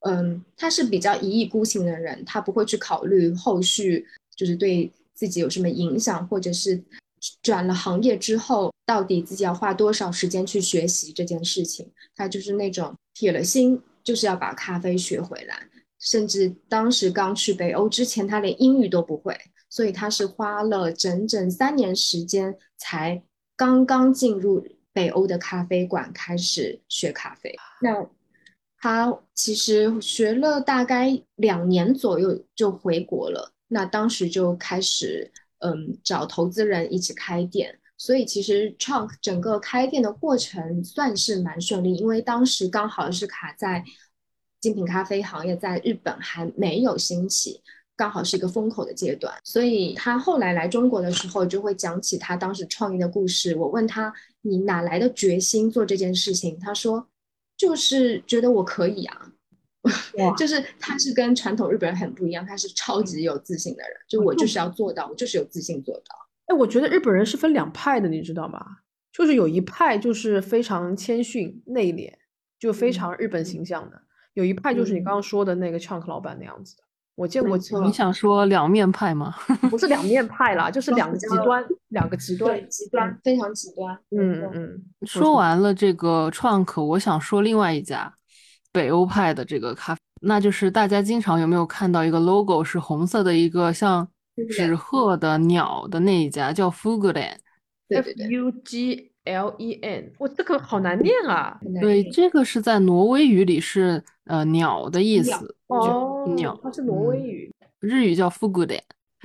[0.00, 6.78] 嗯，他是比较一意孤行的人，他不会去考虑后续就是对自己有什么影响，或者是
[7.40, 15.66] 转了行业之后到底自己要花多少时间去学习这件事情，他就是那种铁了心就是要把咖啡学回来，
[15.98, 19.34] 甚至当时刚去北欧之前，他连英语都不会，
[19.70, 23.22] 所以他是花了整整三年时间才
[23.56, 27.56] 刚刚进入北欧的咖啡馆开始学咖啡。
[27.80, 28.06] 那
[28.78, 37.80] 他其实学了大概两年左右就回国了，那当时就开始嗯找投资人一起开店。
[38.04, 43.82] 所以其实 Chunk 整个开店的过程算是蛮顺利，因为当时刚好是卡在
[44.60, 47.62] 精品咖啡行业在日本还没有兴起，
[47.96, 49.34] 刚好是一个风口的阶段。
[49.42, 53.56] 所以他后来来中国的时候，就会讲起他当时创业的故事。
[53.56, 54.12] 我问他
[54.44, 57.08] ：“你哪来的决心做这件事情？”他说
[57.56, 59.32] ：“就是觉得我可以啊。
[60.20, 66.14] ”哇就是他是跟传统日本人很不一样，他是超级有自信的人，就我就是要做到，我就是有自信做到。
[66.46, 68.64] 哎，我觉得日本人是分两派的，你知道吗？
[69.12, 72.12] 就是有一派就是非常谦逊内敛，
[72.58, 73.96] 就非嗯常日本形象的；
[74.34, 76.82] 有一派就是你刚刚说的那个 Chunk 老板那样子的。
[77.16, 79.32] 我见过你想说两面派吗？
[79.70, 82.58] 不是两面派啦，就是两个极端，两个极端。
[82.58, 83.96] 对，极端非常极端。
[84.10, 88.12] 嗯嗯，说完了这个 Chunk，，我想说另外一家
[88.72, 94.08] 北欧派的这个咖啡，那就是大家经常有没有看到一个 logo 是红色的一个像
[94.50, 97.36] 纸鹤的鸟的那一家叫 Fugulan。
[97.88, 101.58] 对 F 对对，U G L E N，哇，这个好难念啊！
[101.80, 107.54] 对，这个是在挪威语里是呃鸟的意鸟思，哦，鸟它是挪威嗯语。
[107.80, 108.80] 日语叫 Fugulan。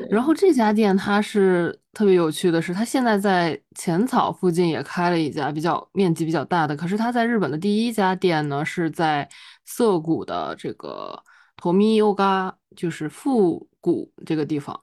[0.10, 9.28] 然后这家店它是特别有趣的是，它现在在浅草附近也开了一家比较面积比较大的，可是它在日本的第一家店呢是在
[9.65, 11.22] 涩谷的这个
[11.62, 14.80] Tomiyoga，就是复古这个地方。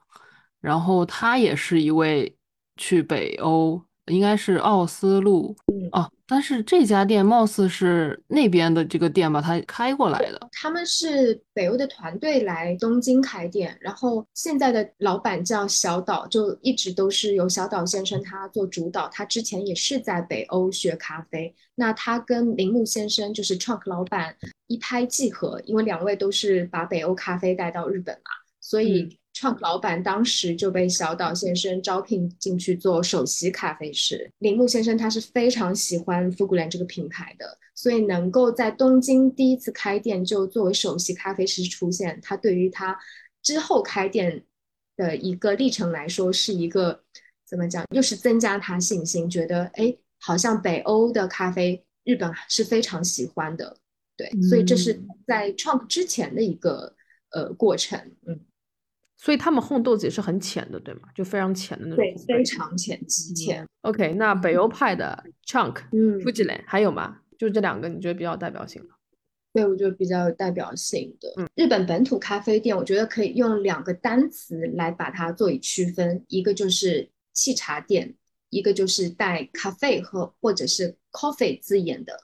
[0.67, 2.35] 然后他也是一位
[2.75, 5.55] 去北欧，应该是奥斯陆
[5.93, 10.49] 哦，但是这家店貌似是那边的这个店把它开过来的。
[10.51, 19.07] 他们是北欧的团队来东京开店，然后现在的老板叫小岛，就一直都是由小岛先生他做主导。
[19.07, 24.35] 他之前也是在北欧学咖啡，那他跟铃木先生就是 Trunk 老板
[24.67, 34.31] 一拍即合，因为两位都是把北欧咖啡带到日本嘛，所以 Trunk 老板当时就被小岛先生招聘进去做首席咖啡师。
[34.39, 42.97] 铃木先生他是非常喜欢富古兰这个品牌的，所以能够在东京第一次开店就作为首席咖啡师出现，他对于他
[43.43, 44.43] 之后开店
[44.95, 47.03] 的一个历程来说，是一个
[47.45, 53.77] 怎么讲，又是增加他信心，觉得哎，好像北欧的咖啡，日本是非常喜欢的。
[54.15, 56.95] 对，所以这是在 Trunk 之前的一个
[57.29, 58.39] 呃过程，嗯，
[59.17, 61.09] 所以他们烘豆子也是很浅的，对吗？
[61.13, 63.67] 就非常浅的那种，对，非常浅，极浅。
[63.81, 67.19] OK，那北欧派的 Chunk 嗯，Fujian 还有吗？
[67.37, 68.89] 就这两个你觉得比较代表性的？
[69.53, 71.33] 对，我觉得比较有代表性的。
[71.37, 78.15] 嗯，日本本土咖啡店，我觉得可以用两个单词来把它做以区分，一个就是沏茶店，
[78.49, 82.19] 一个就是带咖啡和或者是 coffee 字眼的，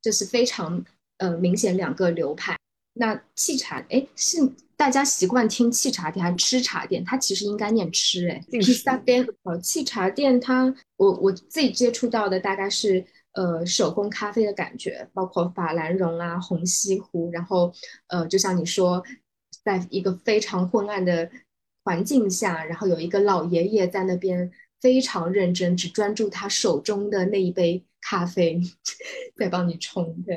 [0.00, 0.84] 这是非常。
[1.18, 2.58] 呃，明显两个流派。
[2.94, 4.38] 那沏茶，哎，是
[4.84, 7.02] 大家习惯听沏茶店还是吃茶店？
[7.06, 9.26] 它其实应该念吃，哎，沏茶店。
[9.44, 17.72] 哦，沏茶店，它我我自己接触到的大概是呃手工咖啡的感觉，包括法兰绒啊、红西湖，然后
[18.08, 19.02] 呃，就像你说，
[19.64, 21.30] 在一个非常昏暗的
[21.82, 27.82] 环境下，然后有一个老爷爷在那边非常认真，只专注他手中的那一杯。
[28.06, 28.60] 咖啡
[29.34, 30.36] 在帮你冲，对，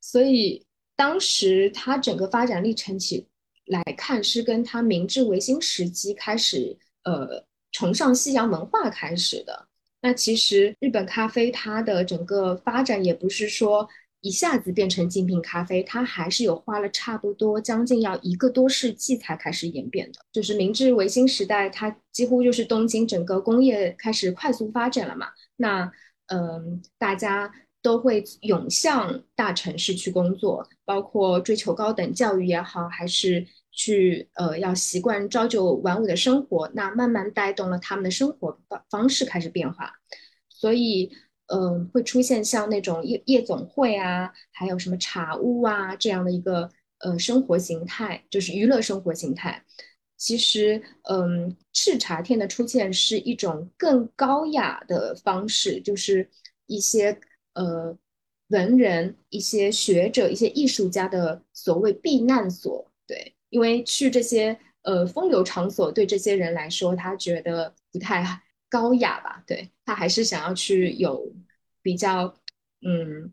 [0.00, 3.26] 所以当时它整个发展历程起
[3.66, 9.68] 来看，是跟它明治维新时期开始，呃，崇尚西洋文化开始的。
[10.00, 13.88] 那其实日本咖啡它的整个发展也不是说
[14.20, 20.20] 一下子变成精品咖啡，它还是有花了差不多将近要一个多世纪才开始演变的。
[20.32, 25.90] 就是明治维新时代，它几乎就是东京整个工业开始快速发展了嘛，那。
[26.28, 27.52] 嗯，大家
[27.84, 39.92] 都会涌向大城市去工作，包括追求高等教育也好，还是去呃要习惯朝九晚五的生活，那慢慢带动了他们的生活方方式开始变化，
[40.48, 41.12] 所以
[41.48, 46.70] 嗯会出现像那种夜夜总会啊，还有什么茶屋啊这样的一个
[47.00, 49.62] 呃生活形态，就是娱乐生活形态。
[50.16, 56.30] 其实，嗯，赤茶店的出现是一种更高雅的方式，就是
[56.66, 57.20] 一些
[57.54, 57.96] 呃
[58.48, 62.90] 文人、一些学者、一些艺术家的所谓避难所。
[63.06, 69.42] 对，因为去这些呃风流场所，对这些人来说，他觉得不太高雅吧？
[69.46, 71.32] 对他还是想要去有
[71.82, 72.34] 比较
[72.86, 73.32] 嗯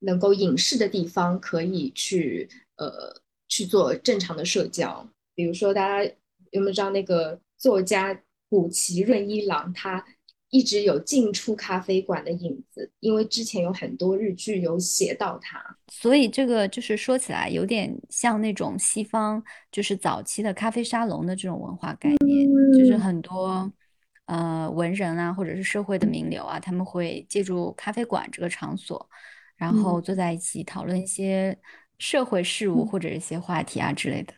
[0.00, 5.08] 能够隐士的地方，可以去呃去做正常的社交。
[5.34, 6.12] 比如说，大家
[6.50, 9.72] 有没有知道那个作家古崎润一郎？
[9.72, 10.04] 他
[10.50, 15.62] 一直有进出咖啡馆的影子，因为之前有很多日剧有写到它。
[15.92, 23.70] 所以这个就是说起来有点像那种西方，就是早期的咖啡沙龙的这种文化概念，就是很多
[24.26, 29.08] 呃文人啊，或者是社会的名流啊，他们会借助咖啡馆这个场所，
[29.56, 31.58] 然后坐在一起讨论一些
[31.98, 34.32] 社会事务或者一些话题啊之类的。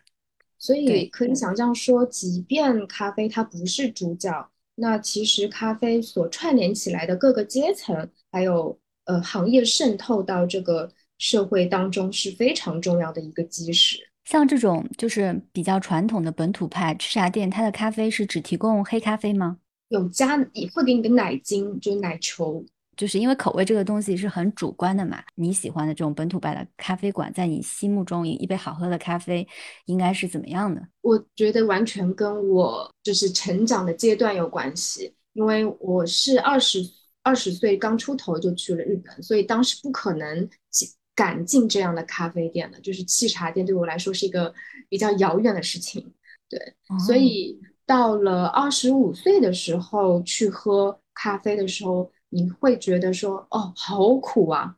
[0.58, 13.98] 所以可以想象说，即便咖啡它不是主角，那其实咖啡所串联起来的各个阶层，还有呃行业渗透到这个社会当中是非常重要的一个基石。
[14.24, 19.58] 像这种就是比较传统的本土派吃茶店，它的咖啡是只提供黑咖啡吗？
[19.88, 22.64] 有加也会给你个奶精，就是奶球。
[23.00, 29.48] 就是因为口味这个东西是很主观的嘛，你喜欢的这种本土派的咖啡馆，在你心目中一一杯好喝的咖啡
[29.86, 30.86] 应该是怎么样的？
[31.00, 36.78] 我觉得完全跟我就是成长的阶段有关系，因为我是二十
[37.22, 44.52] 二十岁刚出头就去了日本，所以当时不可能进敢进这样的咖啡店的，就是沏茶店对我来说是一个
[44.90, 46.12] 比较遥远的事情。
[46.50, 46.60] 对，
[47.06, 52.12] 所以到了二十五岁的时候去喝咖啡的时候。
[52.30, 54.76] 你会觉得说哦，好苦啊，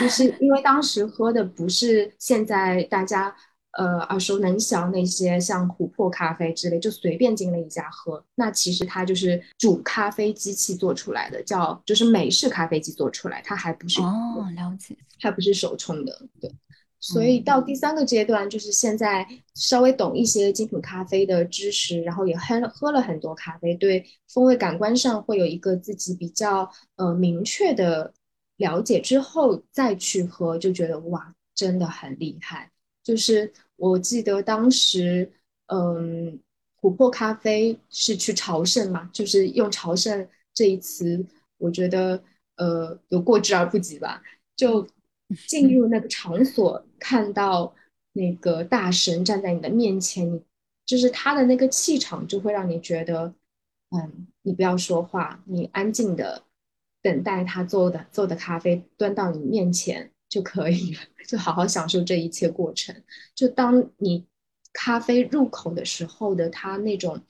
[0.00, 3.34] 就是因为当时喝的不是现在大家
[3.72, 16.50] 呃耳熟能详那些像琥珀咖啡之类，就随便进了一家喝，那其实它就是煮咖啡机器做出来的，叫就是美式咖啡机做出来，它还不是哦，了解，它不是手冲的，对。
[17.08, 28.12] 所以到第三个阶段，就是现在稍微懂一些精品咖啡的知识，然后也喝喝了很多咖啡，对风味感官上会有一个自己比较呃明确的
[28.56, 32.72] 了解之后再去喝，就觉得哇，真的很厉害。
[33.04, 35.30] 就是我记得当时，
[35.66, 36.40] 嗯，
[36.80, 41.24] 琥珀咖啡是去朝圣嘛，就是用朝圣这一词，
[41.58, 42.20] 我觉得
[42.56, 44.20] 呃有过之而不及吧，
[44.56, 44.84] 就。
[45.46, 47.74] 进入那个场所，看到
[48.12, 50.42] 那个大神站在你的面前，你
[50.84, 53.34] 就是他的那个气场，就会让你觉得，
[53.90, 56.44] 嗯，你不要说话，你安静的
[57.02, 62.94] 等待他做的做的咖啡端到你面前就可以了， 就好好享受这一切过程。
[63.34, 64.26] 就当你
[64.72, 67.20] 咖啡入口的时候的它那种，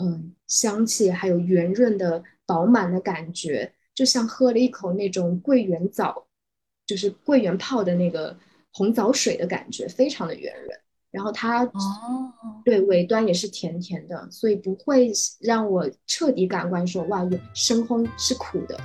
[0.00, 6.26] 嗯，香气还有圆润的饱满的感觉，就像喝了一口那种桂圆枣，
[6.92, 8.36] 就是桂圆泡的那个
[8.70, 10.78] 红枣水的感觉，非常的圆润。
[11.10, 11.72] 然后它哦，
[12.66, 18.78] 对尾端也是甜甜的，所以不会让我彻底感官说哇，深烘是苦的。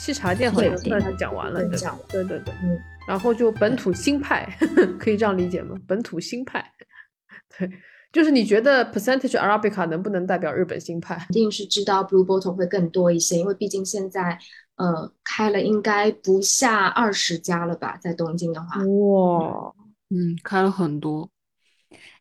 [0.00, 1.78] 沏茶店好像算是讲完了，对
[2.08, 4.48] 对对对，嗯，然后就本土新派，
[4.98, 5.76] 可以这样理解吗？
[5.86, 6.64] 本土新派，
[7.58, 7.70] 对，
[8.10, 11.26] 就是你觉得 percentage Arabica 能不能代表日本新派？
[11.28, 14.38] 一定是知道 Blue Bottle 会更多一些，因为毕竟现在
[14.76, 19.74] 呃开了应该不下二十家了吧，在东京的话，哇，
[20.08, 21.28] 嗯，开了很多。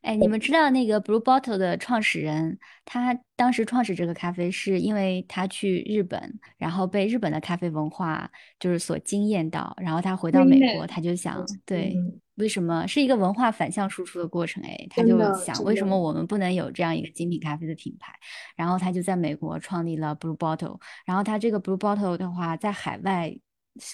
[0.01, 11.93] 哎，你们知道那个 Blue Bottle 的创始人，他当时创始这个咖啡是因为他去日本，然后被日本的咖啡文化就是所惊艳到，然后他回到美国，他就想，对，
[12.35, 14.63] 为什么是一个文化反向输出的过程？
[14.63, 18.13] 哎，他就想，为什么我们不能有这样一个精品咖啡的品牌？
[18.55, 23.37] 然后他就在美国创立了 Blue Bottle，然后他这个 Blue Bottle 的话，在海外。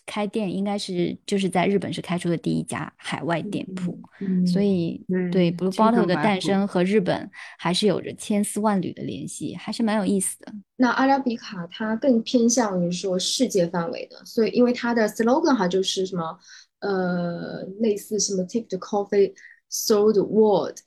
[0.05, 3.97] 开店应该是就是在日本是开出的第一家海外店铺，
[4.45, 10.53] 所以对 Blue Bottle 的诞生和日本还是有着千丝万缕的联系，还是蛮有意思的。
[10.75, 16.37] 那阿拉比卡它更偏向于说世界范围的，所以因为它的 slogan 哈就是什么
[16.79, 19.33] 呃类似什么 Take the coffee,
[19.71, 20.77] through the world，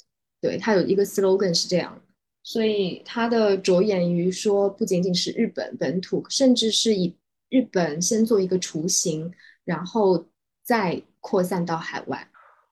[0.41, 2.01] 对，它有一个 slogan 是这样，
[2.43, 7.15] 所以它的着眼于说不仅仅是日本本土，甚至是以。
[7.49, 9.33] 日本先做一个雏形，
[9.65, 10.29] 然后
[10.63, 12.31] 再扩散到海外。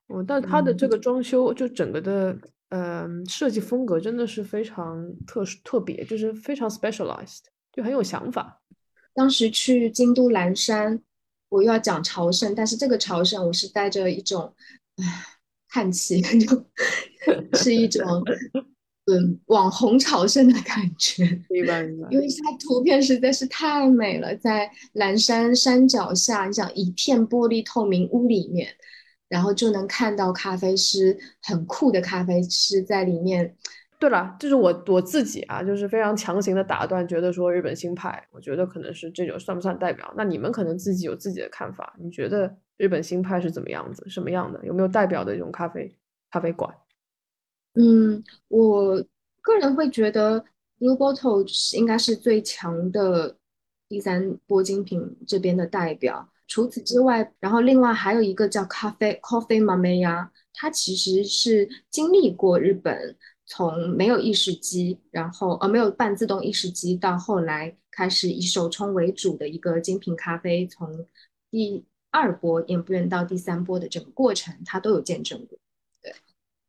[0.09, 2.37] 哦，但它的这个装修，就整个的，
[2.69, 7.41] 嗯，设计风格真的是非常特殊、特别，就是非常 specialized，
[7.73, 8.63] 就很有想法。
[9.15, 11.03] 当时去京都岚山，
[11.49, 14.55] 我又要讲朝圣，但是这个朝圣我是带着一种，
[14.97, 15.25] 唉，
[15.69, 16.65] 叹气， 就
[17.59, 18.05] 是一种。
[19.07, 22.09] 嗯，网红朝圣的感觉，明白明白。
[22.13, 28.69] 因为它图片实在是太美了，在蓝山山脚下，你想一片玻璃透明屋里面，
[29.29, 33.55] 然后就能看到咖啡师很酷的咖啡师在里面。
[33.99, 40.13] 对了，就是我我自己啊，就是非常强行的打断，觉得说日本新派，我觉得可能是这种算不算代表？
[40.17, 44.05] 那你们可能自己有自己的看法，你觉得日本新派是怎么样子？
[44.09, 44.61] 什么样的？
[44.67, 45.97] 有没有代表的一种咖啡
[46.31, 46.75] 咖啡馆？
[47.79, 49.05] 嗯，我
[49.43, 50.43] 个人会觉得
[50.79, 53.37] Blue Bottle 应该是最强的
[53.87, 56.27] 第三波精品这边的代表。
[56.49, 63.15] 除此之外，然后另外还有一个叫咖啡 Coffee Mamiya，它其实是经历过日本
[63.45, 71.07] 从没有意式机，然后呃没有半自动意式机，到后来开始以手冲为主的一个精品咖啡，从
[71.51, 75.59] 第二波演变到第三波的整个过程，它都有见证过。
[76.01, 76.15] 对，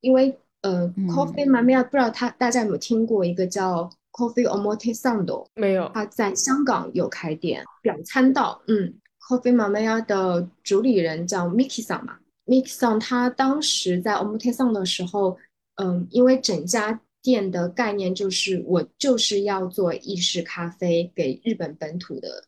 [0.01, 0.38] 因为。
[0.62, 5.47] 呃，Coffee Mania 不知道他大家有没有听过一个叫 Coffee Omotesando？
[5.55, 8.62] 没有，他在香港有开店表参道。
[8.68, 15.38] 嗯，Coffee Mania 的主理人叫 Miki San 嘛，Miki San 他当时在 Omotesando 的时候，
[15.76, 22.45] 嗯，因为整家店的概念就是我就是要做意式咖啡给日本本土的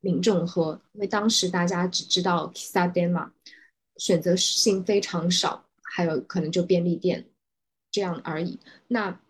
[0.00, 3.32] 民众喝，因为当时大家只知道 Kissa 嘛，
[3.96, 7.24] 选择性非常少，还有可能就便利店。
[7.90, 8.58] 这样而已。
[8.86, 9.20] 那，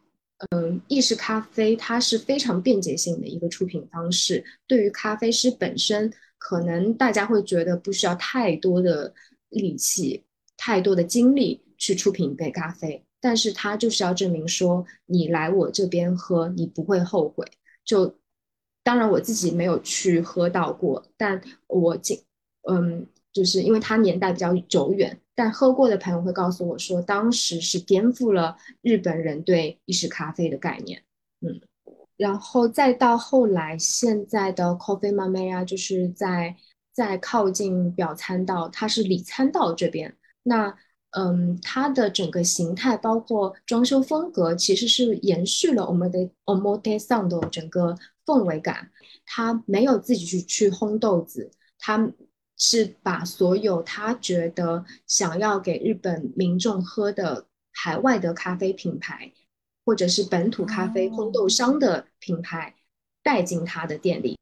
[0.50, 4.44] 嗯，意式咖啡它是非常便捷性的一个出品方式。
[4.66, 9.12] 对于咖啡师本身，可能大家会觉得不需要太多的
[9.48, 10.24] 力气、
[10.56, 17.44] 太多的精力去出品一杯咖啡，但是它就是要证明说，你来我这边喝，你不会后悔。
[17.84, 18.14] 就，
[18.84, 22.20] 当然我自己没有去喝到过，但我仅，
[22.70, 25.20] 嗯，就是因为它年代比较久远。
[25.34, 31.04] 但喝过的朋友会告诉我说，当时是颠覆了日本人对意式咖啡的概念。
[31.40, 31.60] 嗯，
[32.16, 36.56] 然后再到后来，现在的 Coffee Mama 呀就是在
[36.92, 40.16] 在靠近表参道，它是里参道这边。
[40.42, 40.76] 那
[41.10, 48.90] 嗯，它的整个形态包括装修风格，其实是延续了我们的 Omote Sound 整个氛围感。
[49.24, 51.48] 它没有自己去去烘豆子，
[51.78, 52.10] 它。
[52.60, 59.32] 是把所有他觉得想要给日本民众喝的海外的咖啡品牌，
[59.84, 62.74] 或者是本土咖啡烘豆商的品牌
[63.22, 64.36] 带进他的店里。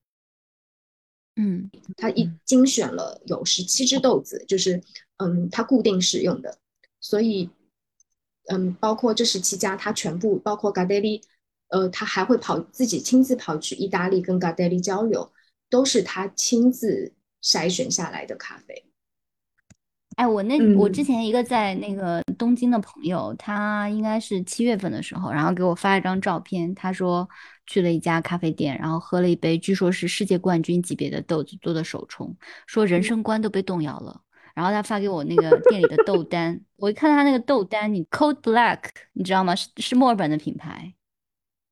[1.37, 4.83] 嗯，他一精选了有十七只豆子，就是
[5.19, 6.57] 嗯，他固定使用的。
[6.99, 7.51] 所以，
[8.47, 11.23] 嗯，包括这十七家，他全部包括 Gadeli，
[11.69, 15.31] 呃，他还会跑自己亲自跑去意大利跟 Gadeli 交流，
[15.69, 17.13] 都是他亲自。
[17.43, 18.85] 筛选下来的咖啡，
[20.17, 27.29] 哎，我那我之前一个在那个东京的朋友，他应该是七月份的时候，然后给我发一张照片，他说
[27.67, 34.23] 去了一家咖啡店，然后喝了一杯，据说是世界冠军级别的豆子做的手冲，说人生观都被动摇了。
[34.55, 39.55] 然后他发给我那个店里的豆单， 我一看他那个豆单，你 Cold Black，你知道吗？
[39.55, 40.95] 是是墨尔本的品牌。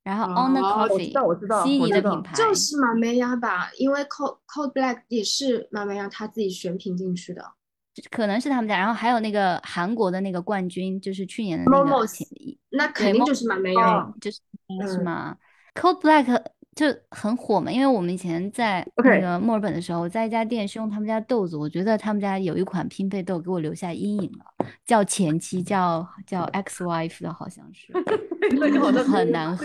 [0.05, 3.71] 然后 On the Coffee，悉尼的品牌，就是马梅亚吧？
[3.79, 7.43] 因为 Cold Cold Black 也是马梅亚他自己选品进去的。
[8.11, 12.07] 可能是他们家，然后还有那个韩国的那个冠军，就是去年的那个，
[12.71, 14.41] 那肯定就是马梅亚，就是
[14.87, 15.37] 是吗
[15.75, 16.45] ？Cold Black
[16.75, 27.93] 就很火嘛，因为我们以前在那个墨尔本的时候，在一家店是用他们家豆子，我觉得他们家有一款拼配豆给我留下阴影了，叫前妻，叫叫 X Wife 的，好像是，
[29.05, 29.65] 很难喝。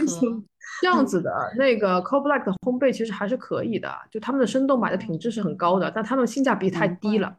[0.82, 7.36] 这样子的那个 Cold Black 的烘焙其实还是可以的，就他们的生豆买的品质是很高的，但他们性价比太低了。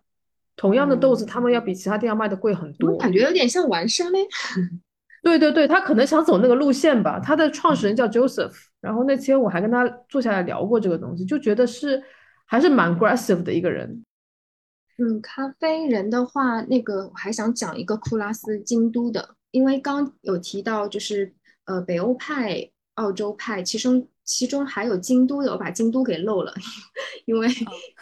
[0.57, 2.95] 同样的豆子，他们要比其他店要卖的贵很多。
[2.99, 4.27] 感觉有点像玩沙嘞。
[5.23, 7.19] 对对对，他可能想走那个路线吧。
[7.19, 12.03] 他的创始人叫 Joseph，然后那天我还跟他坐下来聊过这个东西，就觉得是
[12.47, 14.05] 还是蛮 aggressive 的一个人。
[14.99, 21.35] 嗯，咖啡人的话，那个我还想讲一个库拉斯京都的，因为刚有提到就是
[21.65, 26.55] 呃北欧派、澳洲派，其中其中还有京都的，我把京都给漏了，
[27.27, 27.49] 因为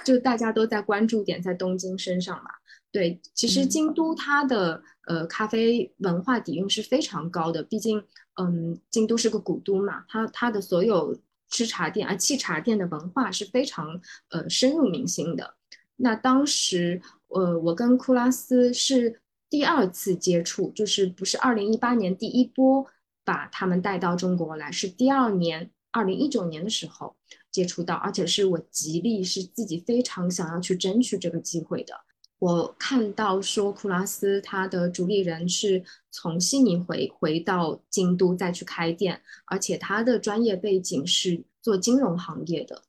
[0.05, 2.51] 就大家都在关注点在东京身上嘛。
[2.91, 8.03] 对，其实京都它的呃咖啡文化底蕴是非常高的，毕竟
[8.41, 11.19] 嗯京都是个古都嘛，它它的所有
[11.51, 15.55] 吃茶店啊沏茶店的文化是非常呃深入民心的。
[15.97, 19.21] 那当时呃我跟库拉斯是
[19.51, 22.87] 第二次接触，就是不是二零一八年第一波
[23.25, 25.71] 把他们带到中国来，是第二年。
[25.91, 27.17] 二零一九年的时候
[27.51, 31.95] 接触到，而且是我极力是自己非常想要去争取这个机会的。
[32.39, 42.83] 我看到说库拉斯他的主理人是从悉尼回回到京都再去开店，而且他的专业背景是做金融行业的，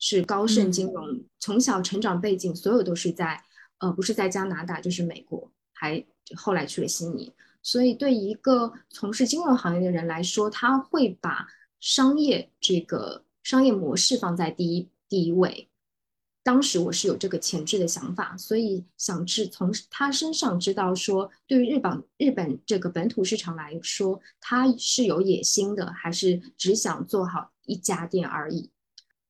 [0.00, 3.40] 是高盛金融，从小成长背景所有都是在
[3.78, 5.50] 呃不是在加拿大就是美国，
[5.82, 6.04] 还
[6.36, 7.32] 后来去了悉尼。
[7.60, 11.44] 所以对一个从事金融行业的人来说，他会把
[11.80, 15.68] 商业这个商业模式放在第一第一位，
[16.44, 28.70] 当时我是有这个前置的想法，所以想知从他身上知道说，对于日本日本这个本土市场来说，他是有野心的，还是只想做好一家店而已。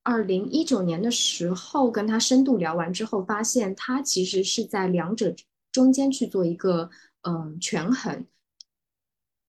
[0.02, 5.34] 二零一九年的时候跟他深度聊完之后，发现他其实是在两者
[5.72, 6.90] 中间去做一个
[7.22, 8.26] 嗯权衡，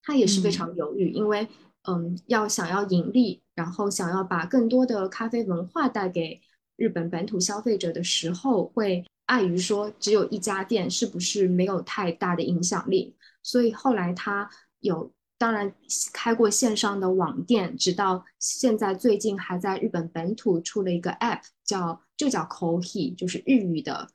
[0.02, 1.48] 他也是非常犹豫，因为。
[1.86, 6.40] 嗯，要想要盈利，然后想要把更多的咖啡文化带给
[6.78, 14.50] 日本本土消费者的时候，会碍于说只有一家店是不是没有太大的影响力，所以后来他
[14.80, 15.76] 有当然
[16.14, 24.08] 开过线上的网店，直到现在最近还在日本本土出了一个 App，叫就叫 Coffee，就是日语的，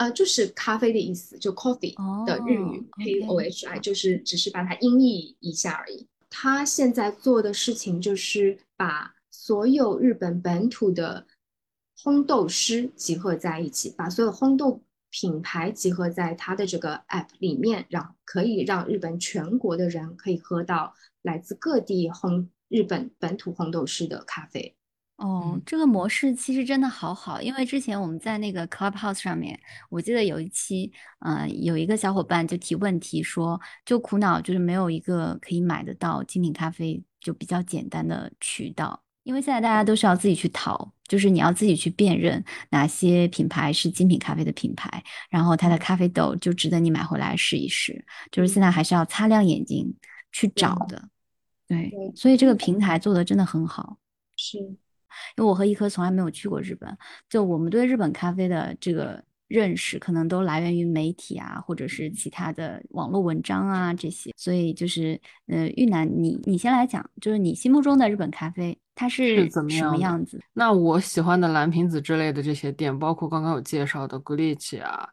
[0.00, 1.94] 呃，就是咖啡的意思，就 Coffee
[2.24, 6.06] 的日语 K O H I，就是只是把它音译一下而已。
[6.30, 11.26] 他现在做的事情就是把所有日本本土的
[12.02, 14.80] 烘豆师集合在一起，把所有烘豆
[15.10, 24.74] 品牌集合在他的这个 app 里面，让可以让日本全国的人可以喝到来自各地烘日本本土烘豆师的咖啡。
[25.20, 29.60] 哦，这个模式其实真的好好，因为之前我们在那个 Clubhouse 上面，
[29.90, 48.02] 我记得有一期，呃，有一个小伙伴就提问题说，就苦恼就是没有一个可以买得到精品咖啡就比较简单的渠道，因为现在大家都是要自己去淘，就是你要自己去辨认哪些品牌是精品咖啡的品牌，然后它的咖啡豆就值得你买回来试一试，
[48.32, 49.94] 就是现在还是要擦亮眼睛
[50.32, 51.10] 去找的，
[51.68, 53.98] 对，所以这个平台做的真的很好，
[54.34, 54.56] 是。
[55.36, 56.96] 因为我和一颗从来没有去过日本，
[57.28, 64.32] 就我们对日本咖啡的这个认识，可能都来源于媒体啊，或者是其他的网络文章啊这些。
[64.36, 70.40] 所以就是，呃，玉楠，你你先来讲，就是你心目中的日本咖啡，它是怎么什么样子？
[70.52, 75.08] 那我喜欢的蓝瓶子之类的这些店，包括刚刚有介绍的 Glitch 啊，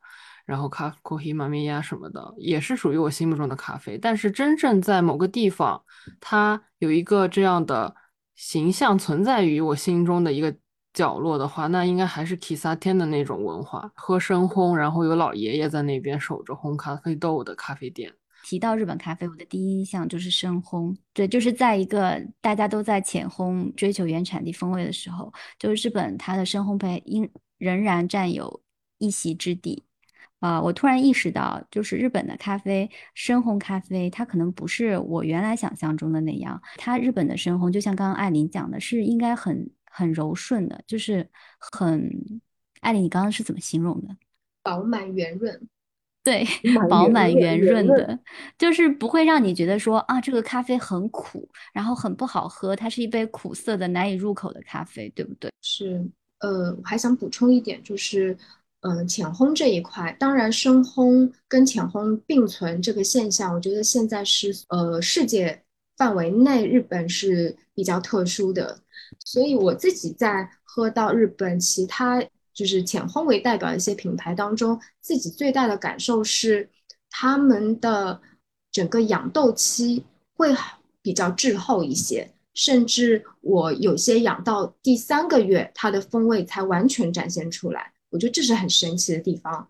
[0.45, 3.97] 然后咖啡、黑马米亚什么的，也是属于我心目中的咖啡。
[3.97, 5.81] 但是真正在某个地方，
[6.19, 7.95] 它有一个这样的。
[8.37, 10.55] 形象存在于我心中的一个
[10.93, 18.13] 角落的话，那应该还是提萨天的那种文化，喝深烘，然后有老爷爷在那边守着烘咖啡豆的咖啡店。
[18.43, 20.95] 提到日本咖啡，我的第一印象就是深烘。
[21.13, 28.61] 对，就是在一个大家都在浅烘追求原产地风味的时候，就是日本它的深烘焙应仍然占有
[28.99, 29.83] 一席之地。
[30.39, 36.61] 啊，我突然意识到，就是日本的咖啡，深烘咖啡，它可能不是我原来想象中的那样。
[36.77, 41.27] 它日本的深烘，就像刚刚艾琳讲的，是应该很很柔顺的，就是
[41.59, 42.11] 很，
[42.81, 44.15] 艾琳，你刚刚是怎么形容的？
[44.63, 45.59] 饱满圆润。
[46.27, 46.45] 对，
[46.89, 48.19] 饱满圆润的，
[48.57, 55.49] 就是不会让你觉得说啊，这个咖啡很苦，然后很不好喝，它是一杯苦涩的、难以入口的咖啡，对不对？
[55.61, 56.05] 是，
[56.39, 58.37] 呃，我还想补充一点，就是，
[58.81, 65.63] 嗯，浅烘这一块，当然深烘跟浅烘并存这个现象，我觉得现在是呃世界
[65.97, 68.79] 范围内日本是比较特殊的，
[69.25, 72.23] 所以我自己在喝到日本其他。
[72.53, 76.67] 就是浅烘为代表的一些品牌当中，自己最大的感受是，
[77.07, 78.19] 他们的
[78.71, 80.03] 整个养豆期
[80.33, 80.55] 会
[81.03, 87.93] 比较滞后一些，甚至我有些养到第三个月，它的风味才完全展现出来。
[88.09, 89.69] 我觉得这是很神奇的地方。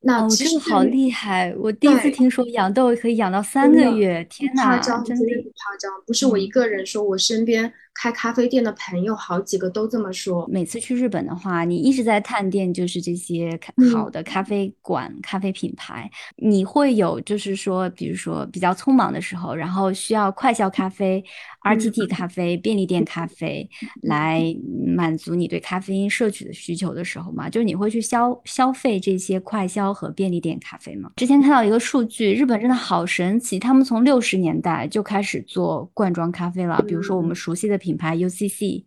[0.00, 1.54] 那哦，这个好厉害！
[1.56, 7.72] 我第一次听说养豆可以养到三个月，天哪，真的不夸张，不是我一个人说，我身边。
[7.94, 10.46] 开咖啡店的朋友好几个都这么说。
[10.50, 13.58] 每次去日本的话，你一直在探店，就是这些
[13.92, 16.10] 好的咖啡馆、咖啡品牌。
[16.36, 21.24] 你会有就是说，比如说比较匆忙的时候，然后需要快消咖啡、
[21.62, 23.68] RTT 咖啡、便利店咖啡
[24.02, 24.44] 来
[24.84, 27.48] 满足你对咖啡因摄取的需求的时候嘛？
[27.48, 31.12] 就是你会去消消费这些快消和便利店咖啡吗？
[31.14, 36.82] 之前看到一个数据，日本真的好神奇，他们从六十年代就开始做罐装咖啡了。
[36.88, 37.78] 比如说我们熟悉的。
[37.84, 38.82] 品牌 UCC，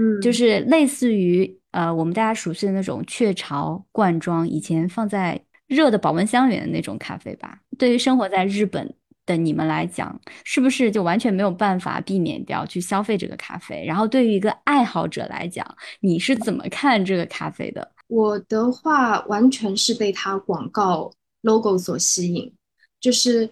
[0.00, 7.58] 嗯，就是类似于呃我们大家熟悉的那种雀巢罐装，以前放在热的保温箱里的那种咖啡吧。
[7.76, 8.94] 对于生活在日本
[9.26, 13.84] 的你们来讲，是不是就完全没有办法避免掉去消费这个咖啡？
[13.84, 15.66] 然后对于一个爱好者来讲，
[16.00, 17.92] 你是怎么看这个咖啡的？
[18.06, 22.50] 我的话完全是被它广告 logo 所吸引，
[22.98, 23.50] 就是。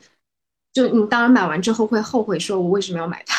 [0.77, 3.35] 就你当然买完之后会后悔，说我为什么要买它？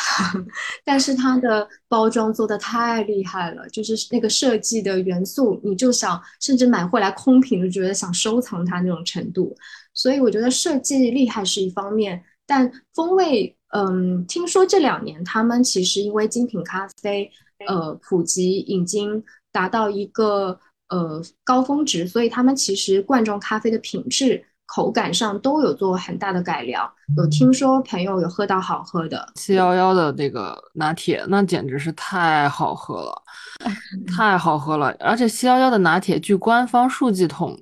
[0.84, 9.56] 但是它的包装做的太厉害了，就是那个设计的元素，你就想甚至买回来空瓶就觉得想收藏它那种程度。
[9.94, 17.32] 所以我觉得设计厉害是一方面，但风味，嗯，听说这两年他们其实因为精品咖啡，
[17.68, 20.60] 呃，普及已经达到一个
[20.90, 24.46] 呃高峰值，所以他们其实罐装咖啡的品质。
[24.68, 26.88] 口感上都有做很大的改良，
[27.18, 33.24] 有听说朋友有喝到好喝的七幺幺的那个拿铁，那简直是太好喝了，
[34.16, 34.94] 太好喝了！
[35.00, 37.58] 而且七幺幺的拿铁，据官方数据统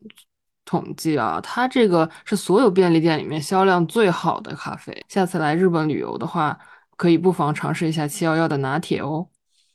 [0.65, 5.05] 统计啊，它这个是所有便利店里面销量最好的咖啡。
[5.07, 6.57] 下次来日本旅游的话，
[6.97, 9.27] 可以不妨尝试一下七幺幺的拿铁哦。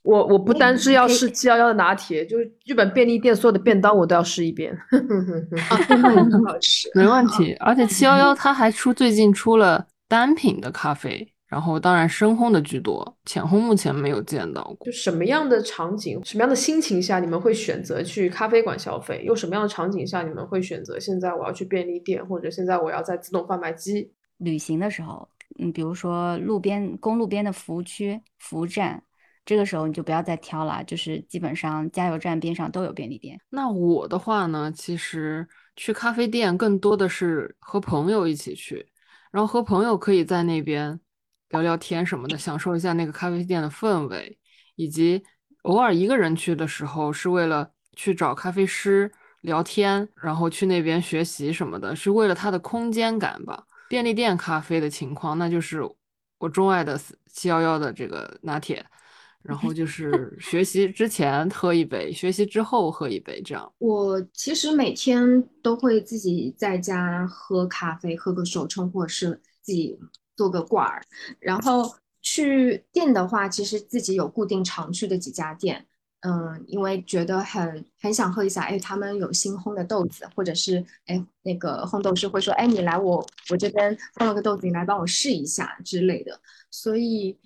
[0.03, 4.75] 我我不单是要试七幺幺的拿铁，就是日本便利店所有的便当我都要试一遍。
[4.89, 7.53] 很好吃，没问题。
[7.61, 14.87] 而且七幺幺它还出最近出了单品的咖啡，然后当然深烘的居多，浅烘目前没有见到过。
[14.87, 19.23] 就什么样的场景、什么样的心情下，你们会选择去咖啡馆消费？
[19.27, 24.11] 又什么样的场景下，你们会选择现在我要去便利店，或者现在我要在自动贩卖机？
[24.39, 25.29] 旅行的时候，
[25.59, 29.03] 嗯，比如说路边公路边的服务区、服务站。
[29.45, 33.41] 这个时候你就不要再挑了，就是基本上加油站边上都有便利店。
[33.49, 38.87] 那我的话呢，其实去咖啡店更多的是和朋友一起去，
[39.33, 41.01] 然后和朋友可以在那边
[41.49, 44.39] 聊聊天什么的，享受一下那个咖啡店的氛围，
[44.77, 45.23] 以及
[45.63, 49.11] 偶尔一个人去的时候是为了去找咖啡师
[49.41, 53.65] 聊天，然后去那边学习什么的，是为了它的空间感吧。
[53.89, 55.83] 便利店咖啡的情况，那就是
[56.39, 58.85] 我钟爱的七幺幺的这个拿铁。
[59.43, 63.73] 然后就是学习之前喝一杯，学习之后喝一杯，这样。
[63.79, 69.99] 我其实每天都会自己在家喝咖啡，喝个手冲，或者是自己
[70.37, 71.03] 做个罐儿。
[71.39, 75.87] 然后去店的话，其实自己有固定常去的几家店，
[76.21, 86.39] 嗯，因为觉得很很想喝一下，哎，他们有新烘的豆子，或者是哎那个烘豆师会说，哎，你来我我这边烘了个豆子，你来帮我试一下之类的，
[86.71, 87.39] 所以。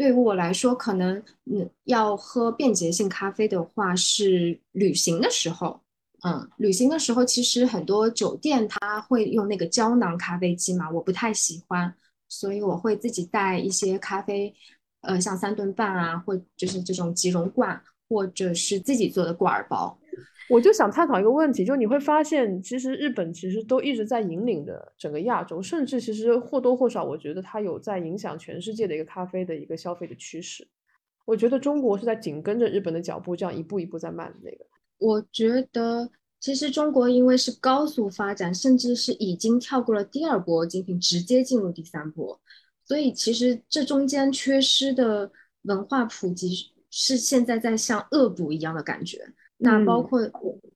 [0.00, 5.78] 对于我来说，可能嗯，要喝便捷性咖啡的话，是旅行的时候。
[6.22, 11.94] 嗯，旅行的时候，其实很多酒店它会用那个胶囊咖啡机嘛，我不太喜欢，
[12.30, 14.54] 所以我会自己带一些咖啡，
[15.02, 17.78] 呃，像三顿半啊，或就是这种即溶罐，
[18.08, 19.99] 或者是自己做的罐儿包。
[20.50, 30.66] 我就想探讨一个问题，就你会发现，其实日本其实都一直在引领着整个亚洲，甚至其实或多或少，我觉得它有在影响全世界的一个咖啡的一个消费的趋势。
[31.24, 34.66] 我觉得中国是在紧跟着日本的脚步，这样一步一步在慢的那个。
[34.98, 42.40] 我觉得其实中国因为是高速发展，甚至是已经跳过了第二波精品，直接进入第三波，
[42.84, 45.30] 所以其实这中间缺失的
[45.62, 49.32] 文化普及是现在在像恶补一样的感觉。
[49.60, 50.20] 那包括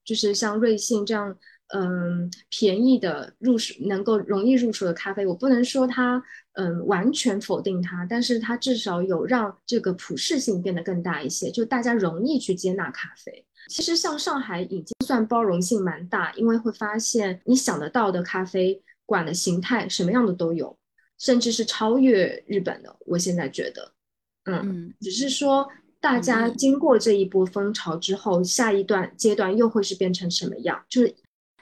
[0.03, 1.35] 就是像瑞幸这样，
[1.73, 6.23] 嗯，便宜的入手能够容易入手的咖啡，我不能说它，
[6.53, 13.43] 嗯，完全否定它，但是它至少有让这个普适性变得更大一些，就大家容易去接纳咖啡。
[13.67, 20.77] 其实像上海已经算包容性蛮大，因为会发现你想得到的咖啡馆的形态什么样的都有，
[21.17, 22.95] 甚至是超越日本的。
[23.07, 23.91] 我现在觉得，
[24.45, 25.67] 嗯，只是说
[26.05, 30.79] 大家经过这一波风潮之后，下一段阶段又会是变成什么样？
[30.87, 31.15] 就是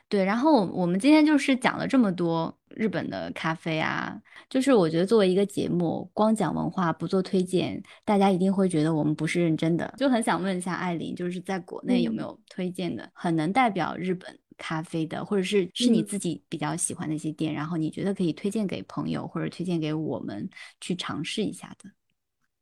[0.10, 0.26] 对。
[0.26, 2.54] 然后我们今天就是讲了这么多。
[2.76, 4.20] 日本的咖啡啊，
[4.50, 9.94] 就是我觉得作为一个节目，光讲文化不做推荐，大家一定会觉得我们不是认真的。
[9.96, 20.50] 就很想问一下艾琳，就是在国内有没有推荐的很能代表日本咖啡的，或者是是你自己比较喜欢的一些店，然后你觉得可以推荐给朋友或者推荐给我们
[20.82, 21.90] 去尝试一下的？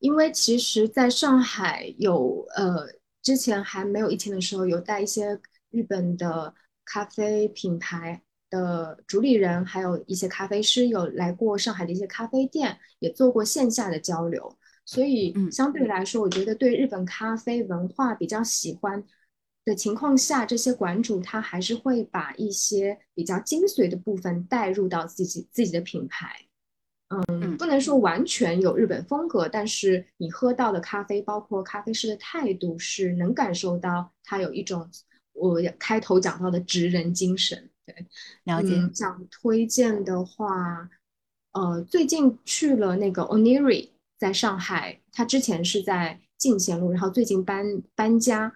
[0.02, 2.86] 因为其实在上海有呃，
[3.22, 5.40] 之前还没有疫情的时候，有带一些
[5.70, 8.22] 日本的咖啡品牌。
[8.52, 19.02] 的主理人还有一些咖啡师有来过上海的一些咖啡店，也做过线下的交流，所以相对来说，我觉得对日本咖啡文化比较喜欢
[19.64, 26.36] 的情况下，这些馆主他还是会把一些比较精髓的部分带入到自己自己的品牌。
[27.28, 34.90] 嗯，不能说完全有日本风格，但是你喝到的咖啡，包括咖啡师的态度，是能感受到他有一种
[35.34, 37.70] 我开头讲到的职人精神。
[37.86, 38.06] 对，
[38.46, 38.76] 了解。
[38.94, 40.90] 想推荐的话，
[41.52, 45.00] 呃，最近去了那个 Oniri，在上海。
[45.12, 48.54] 他之前是在进贤路，然后最近搬搬家。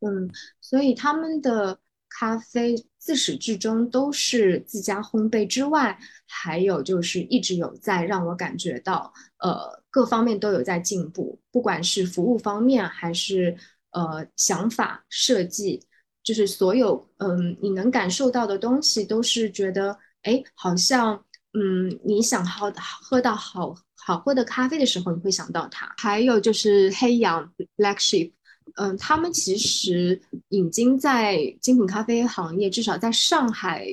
[0.00, 0.30] 嗯，
[0.60, 1.78] 所以他们的
[2.18, 13.54] 咖啡自始至终都是自家烘焙之外，还有就是一直有在让我感觉到，呃，各方面都有在进步，不管是服务方面还是
[13.90, 15.82] 呃想法设计。
[16.24, 21.14] 就是所有嗯，你能感受到的东西，都是觉得哎，好像
[21.52, 22.68] 嗯，你想好
[23.00, 25.94] 喝到好好喝的咖啡的时候，你会想到它。
[25.98, 28.32] 还有就是黑羊 （Black Sheep），
[28.76, 33.86] 嗯，他们其实已经在精品咖啡行业，至少在上海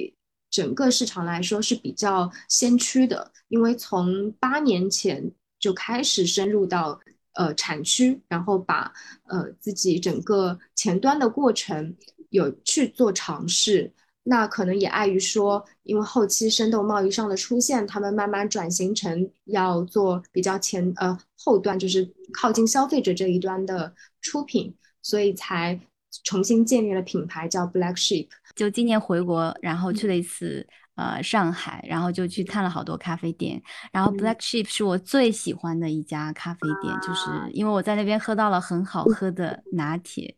[0.50, 7.00] 整个市场来说是比较先驱的，因为从八年前就开始深入到
[7.34, 8.94] 呃产区，然后把
[9.28, 11.96] 呃自己整个前端的过程。
[12.34, 13.94] 有去做尝试，
[14.26, 25.78] 那可能也碍于说，因为后期生豆贸易上的出现，他们慢慢转型成要做比较前呃后端，就是靠近消费者这一端的出品，所以才
[26.24, 28.30] 重新建立了品牌叫 Black Sheep。
[28.56, 30.66] 就今年回国，然后去了一次
[30.96, 33.62] 呃上海，然后就去看了好多咖啡店，
[33.92, 40.38] 然后 Black Sheep 是我最喜欢的一家咖啡店，就是因为我在那边喝到了很好喝的拿铁。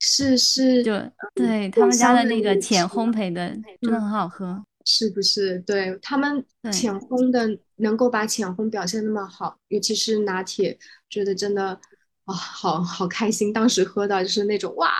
[0.00, 0.92] 是是，就
[1.34, 3.48] 对他们家的那个浅烘焙的
[3.80, 5.58] 真的很好喝，是不是？
[5.60, 10.78] 对他们浅烘的能够把浅烘表现那么好，尤其是拿铁，
[11.10, 11.78] 觉得真的
[12.24, 13.52] 啊，好好开心。
[13.52, 14.90] 当时喝到就是那种哇，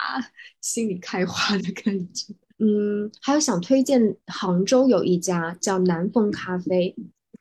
[0.61, 2.34] 心里开花的感觉。
[2.59, 6.92] 嗯，还有想推荐杭州有一家叫南风咖啡，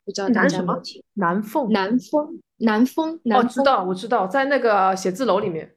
[0.05, 1.03] 不知道大家有没有听？
[1.15, 5.73] 南凤，南风，南风，哦，知道，我知道，在那个写字楼里面。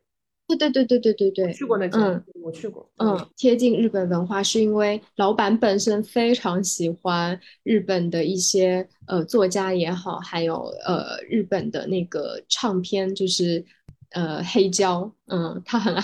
[0.56, 13.64] 对对对对对对对，去过那家，嗯，我去过，嗯，贴近日本文化，是因为老板本身非常喜欢日本的一些呃作家也好，还有呃日本的那个唱片，就是
[14.10, 16.02] 呃黑胶，嗯，他很爱，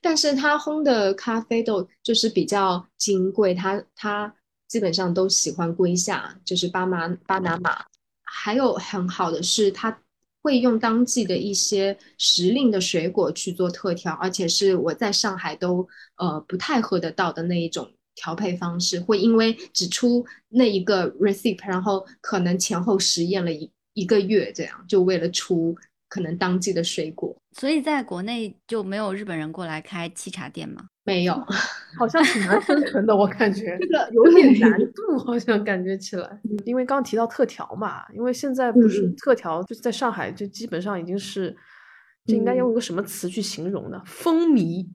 [0.00, 4.34] 但是他烘的咖啡豆就是比较金贵，他他
[4.68, 7.84] 基本上都喜欢龟下，就是巴马巴拿马，
[8.22, 9.98] 还有很好的是他。
[10.42, 15.86] 会用当季的一些时令的水果去做特调，而且是我在上海都
[16.16, 18.98] 呃不太喝得到的那一种调配方式。
[19.00, 25.76] 会因为只出那一个 recipe，然后可能前后实验了一一个月，这样就为了出
[26.08, 27.36] 可能当季的水果。
[27.58, 30.86] 所以在国内就没有日本人过来开沏茶店吗？
[31.10, 31.34] 没有，
[31.98, 36.40] 好像挺难生存的，我感觉这个有点难度，好像感觉起来。
[36.64, 41.56] 因为刚刚提到特调嘛，因为现在不是特调，就是在上海就基本上已经是，
[42.26, 44.00] 这应该用一个什么词去形容呢？
[44.06, 44.86] 风靡。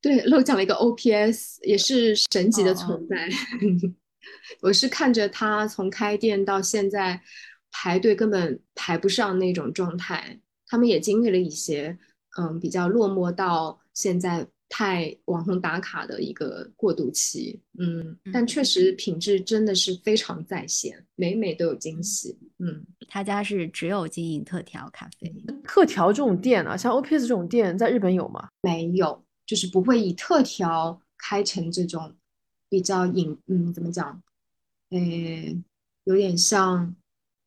[0.00, 3.28] 对，漏讲了一个 OPS，也是神级的存在。
[4.62, 7.20] 我是看着他从开店到现在
[7.70, 11.98] 排队根本排不上那种状态，他们也经历了一些，
[12.38, 14.46] 嗯，比较落寞到现在。
[14.74, 22.82] 太网红打卡的一个过渡期，嗯，但确实品质真的是非常在线，每每都有惊喜，嗯。
[23.06, 25.30] 他家是只有经营特调咖啡，
[25.62, 28.48] 特调这种店啊，像 OPS 这种店在日本有吗？
[28.62, 32.14] 没有，就是不会以特调开成这种
[32.70, 34.22] 比较隐，嗯，怎么讲？
[34.88, 35.54] 诶，
[36.04, 36.96] 有点像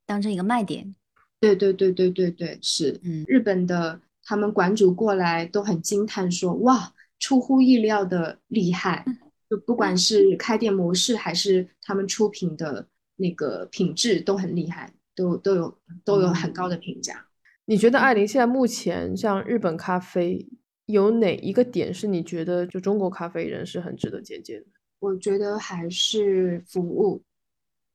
[0.05, 0.93] 当成一个卖点。
[1.39, 6.93] 对对对对对对，是，嗯，日本的他们馆主过来都很惊叹说，哇。
[7.25, 9.03] 出乎意料的厉害，
[9.49, 17.25] 就不管是开店模式还是他们出品的那个品质都很厉害，都都有都有很高的评价。
[17.65, 20.47] 你觉得艾琳现在目前像日本咖啡
[20.85, 24.67] 有哪一个点是你觉得就中国咖啡人是很值得借鉴的？
[24.99, 27.23] 我觉得还是服务，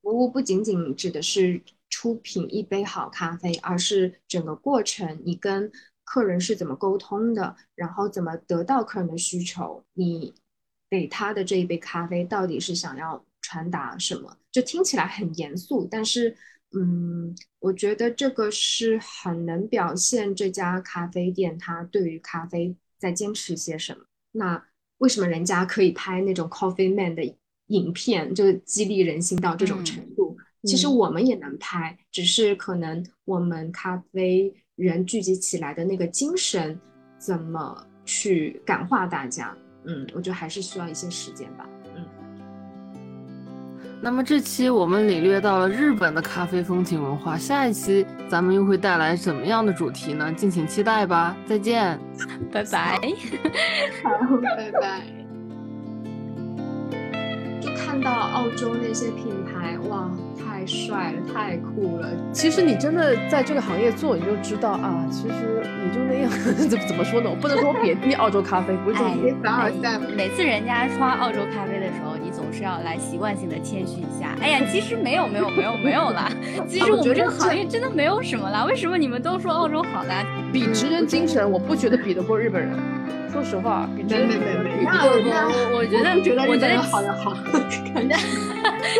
[0.01, 5.71] 服务不仅仅指的是出品一杯好咖啡，而是整个过程你跟。
[6.11, 9.81] 客人是怎么沟通的，然后怎么得到客人的需求？
[9.93, 10.33] 你
[10.89, 14.37] 给他的这一杯咖啡到底是想要传达什么？
[14.51, 16.35] 就听起来很严肃，但是，
[16.73, 24.03] 嗯，我觉得这个是很能表现这家咖啡店他对于咖啡在坚持些什么。
[24.33, 24.61] 那
[24.97, 27.23] 为什么人家可以拍那种 Coffee Man 的
[27.67, 30.37] 影片，就激励人心到这种程度？
[30.63, 34.53] 其实我们也能拍，只是可能我们咖啡。
[34.75, 36.79] 人聚集起来的那个精神，
[37.17, 39.55] 怎么去感化大家？
[39.85, 41.67] 嗯，我觉得还是需要一些时间吧。
[41.95, 42.05] 嗯。
[44.01, 50.31] 那么这期我们领略到了日本的咖啡风情文化，下一期咱们又会带来怎么样的主题呢？
[50.33, 51.35] 敬请期待吧。
[51.45, 51.99] 再见，
[52.51, 52.99] 拜拜。
[54.03, 55.01] 好，拜拜。
[57.61, 60.09] 就看到澳洲那些品牌，哇！
[60.61, 62.07] 太帅了，太酷了！
[62.31, 65.33] 其实你真的在这个行业做，你就知道啊，其实
[65.83, 66.29] 也就那样。
[66.69, 67.27] 怎么怎么说呢？
[67.31, 69.97] 我不能说贬低澳洲咖啡，不是贬低凡尔赛。
[70.15, 74.37] 每次人家夸澳洲咖啡的时候，你总是要来习惯性的谦虚一下。
[74.39, 76.29] 哎呀，其实没有，没有，没有，没有啦。
[76.69, 78.63] 其实我们这个行业真的没有什么啦。
[78.65, 80.13] 为什么你们都说澳洲好呢？
[80.53, 82.71] 比职人精神，我不觉得比得过日本人。
[83.31, 84.83] 说实话，比职人没没没。
[84.83, 87.33] 那我我觉得，觉得我觉得好的好，
[87.93, 88.17] 肯定。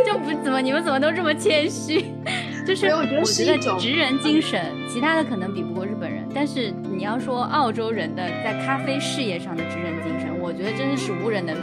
[0.06, 2.06] 就不怎么，你们怎么都这么谦虚？
[2.66, 6.24] 就是我觉得是一种职人精神，其他的可能比不过日本人。
[6.34, 11.62] 但是你要说澳洲人的在咖啡事业上的职人精神，我觉得真的是无人能匹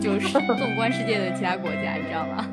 [0.00, 0.28] 就是
[0.58, 2.44] 纵观世界的其他国家，你知道吗？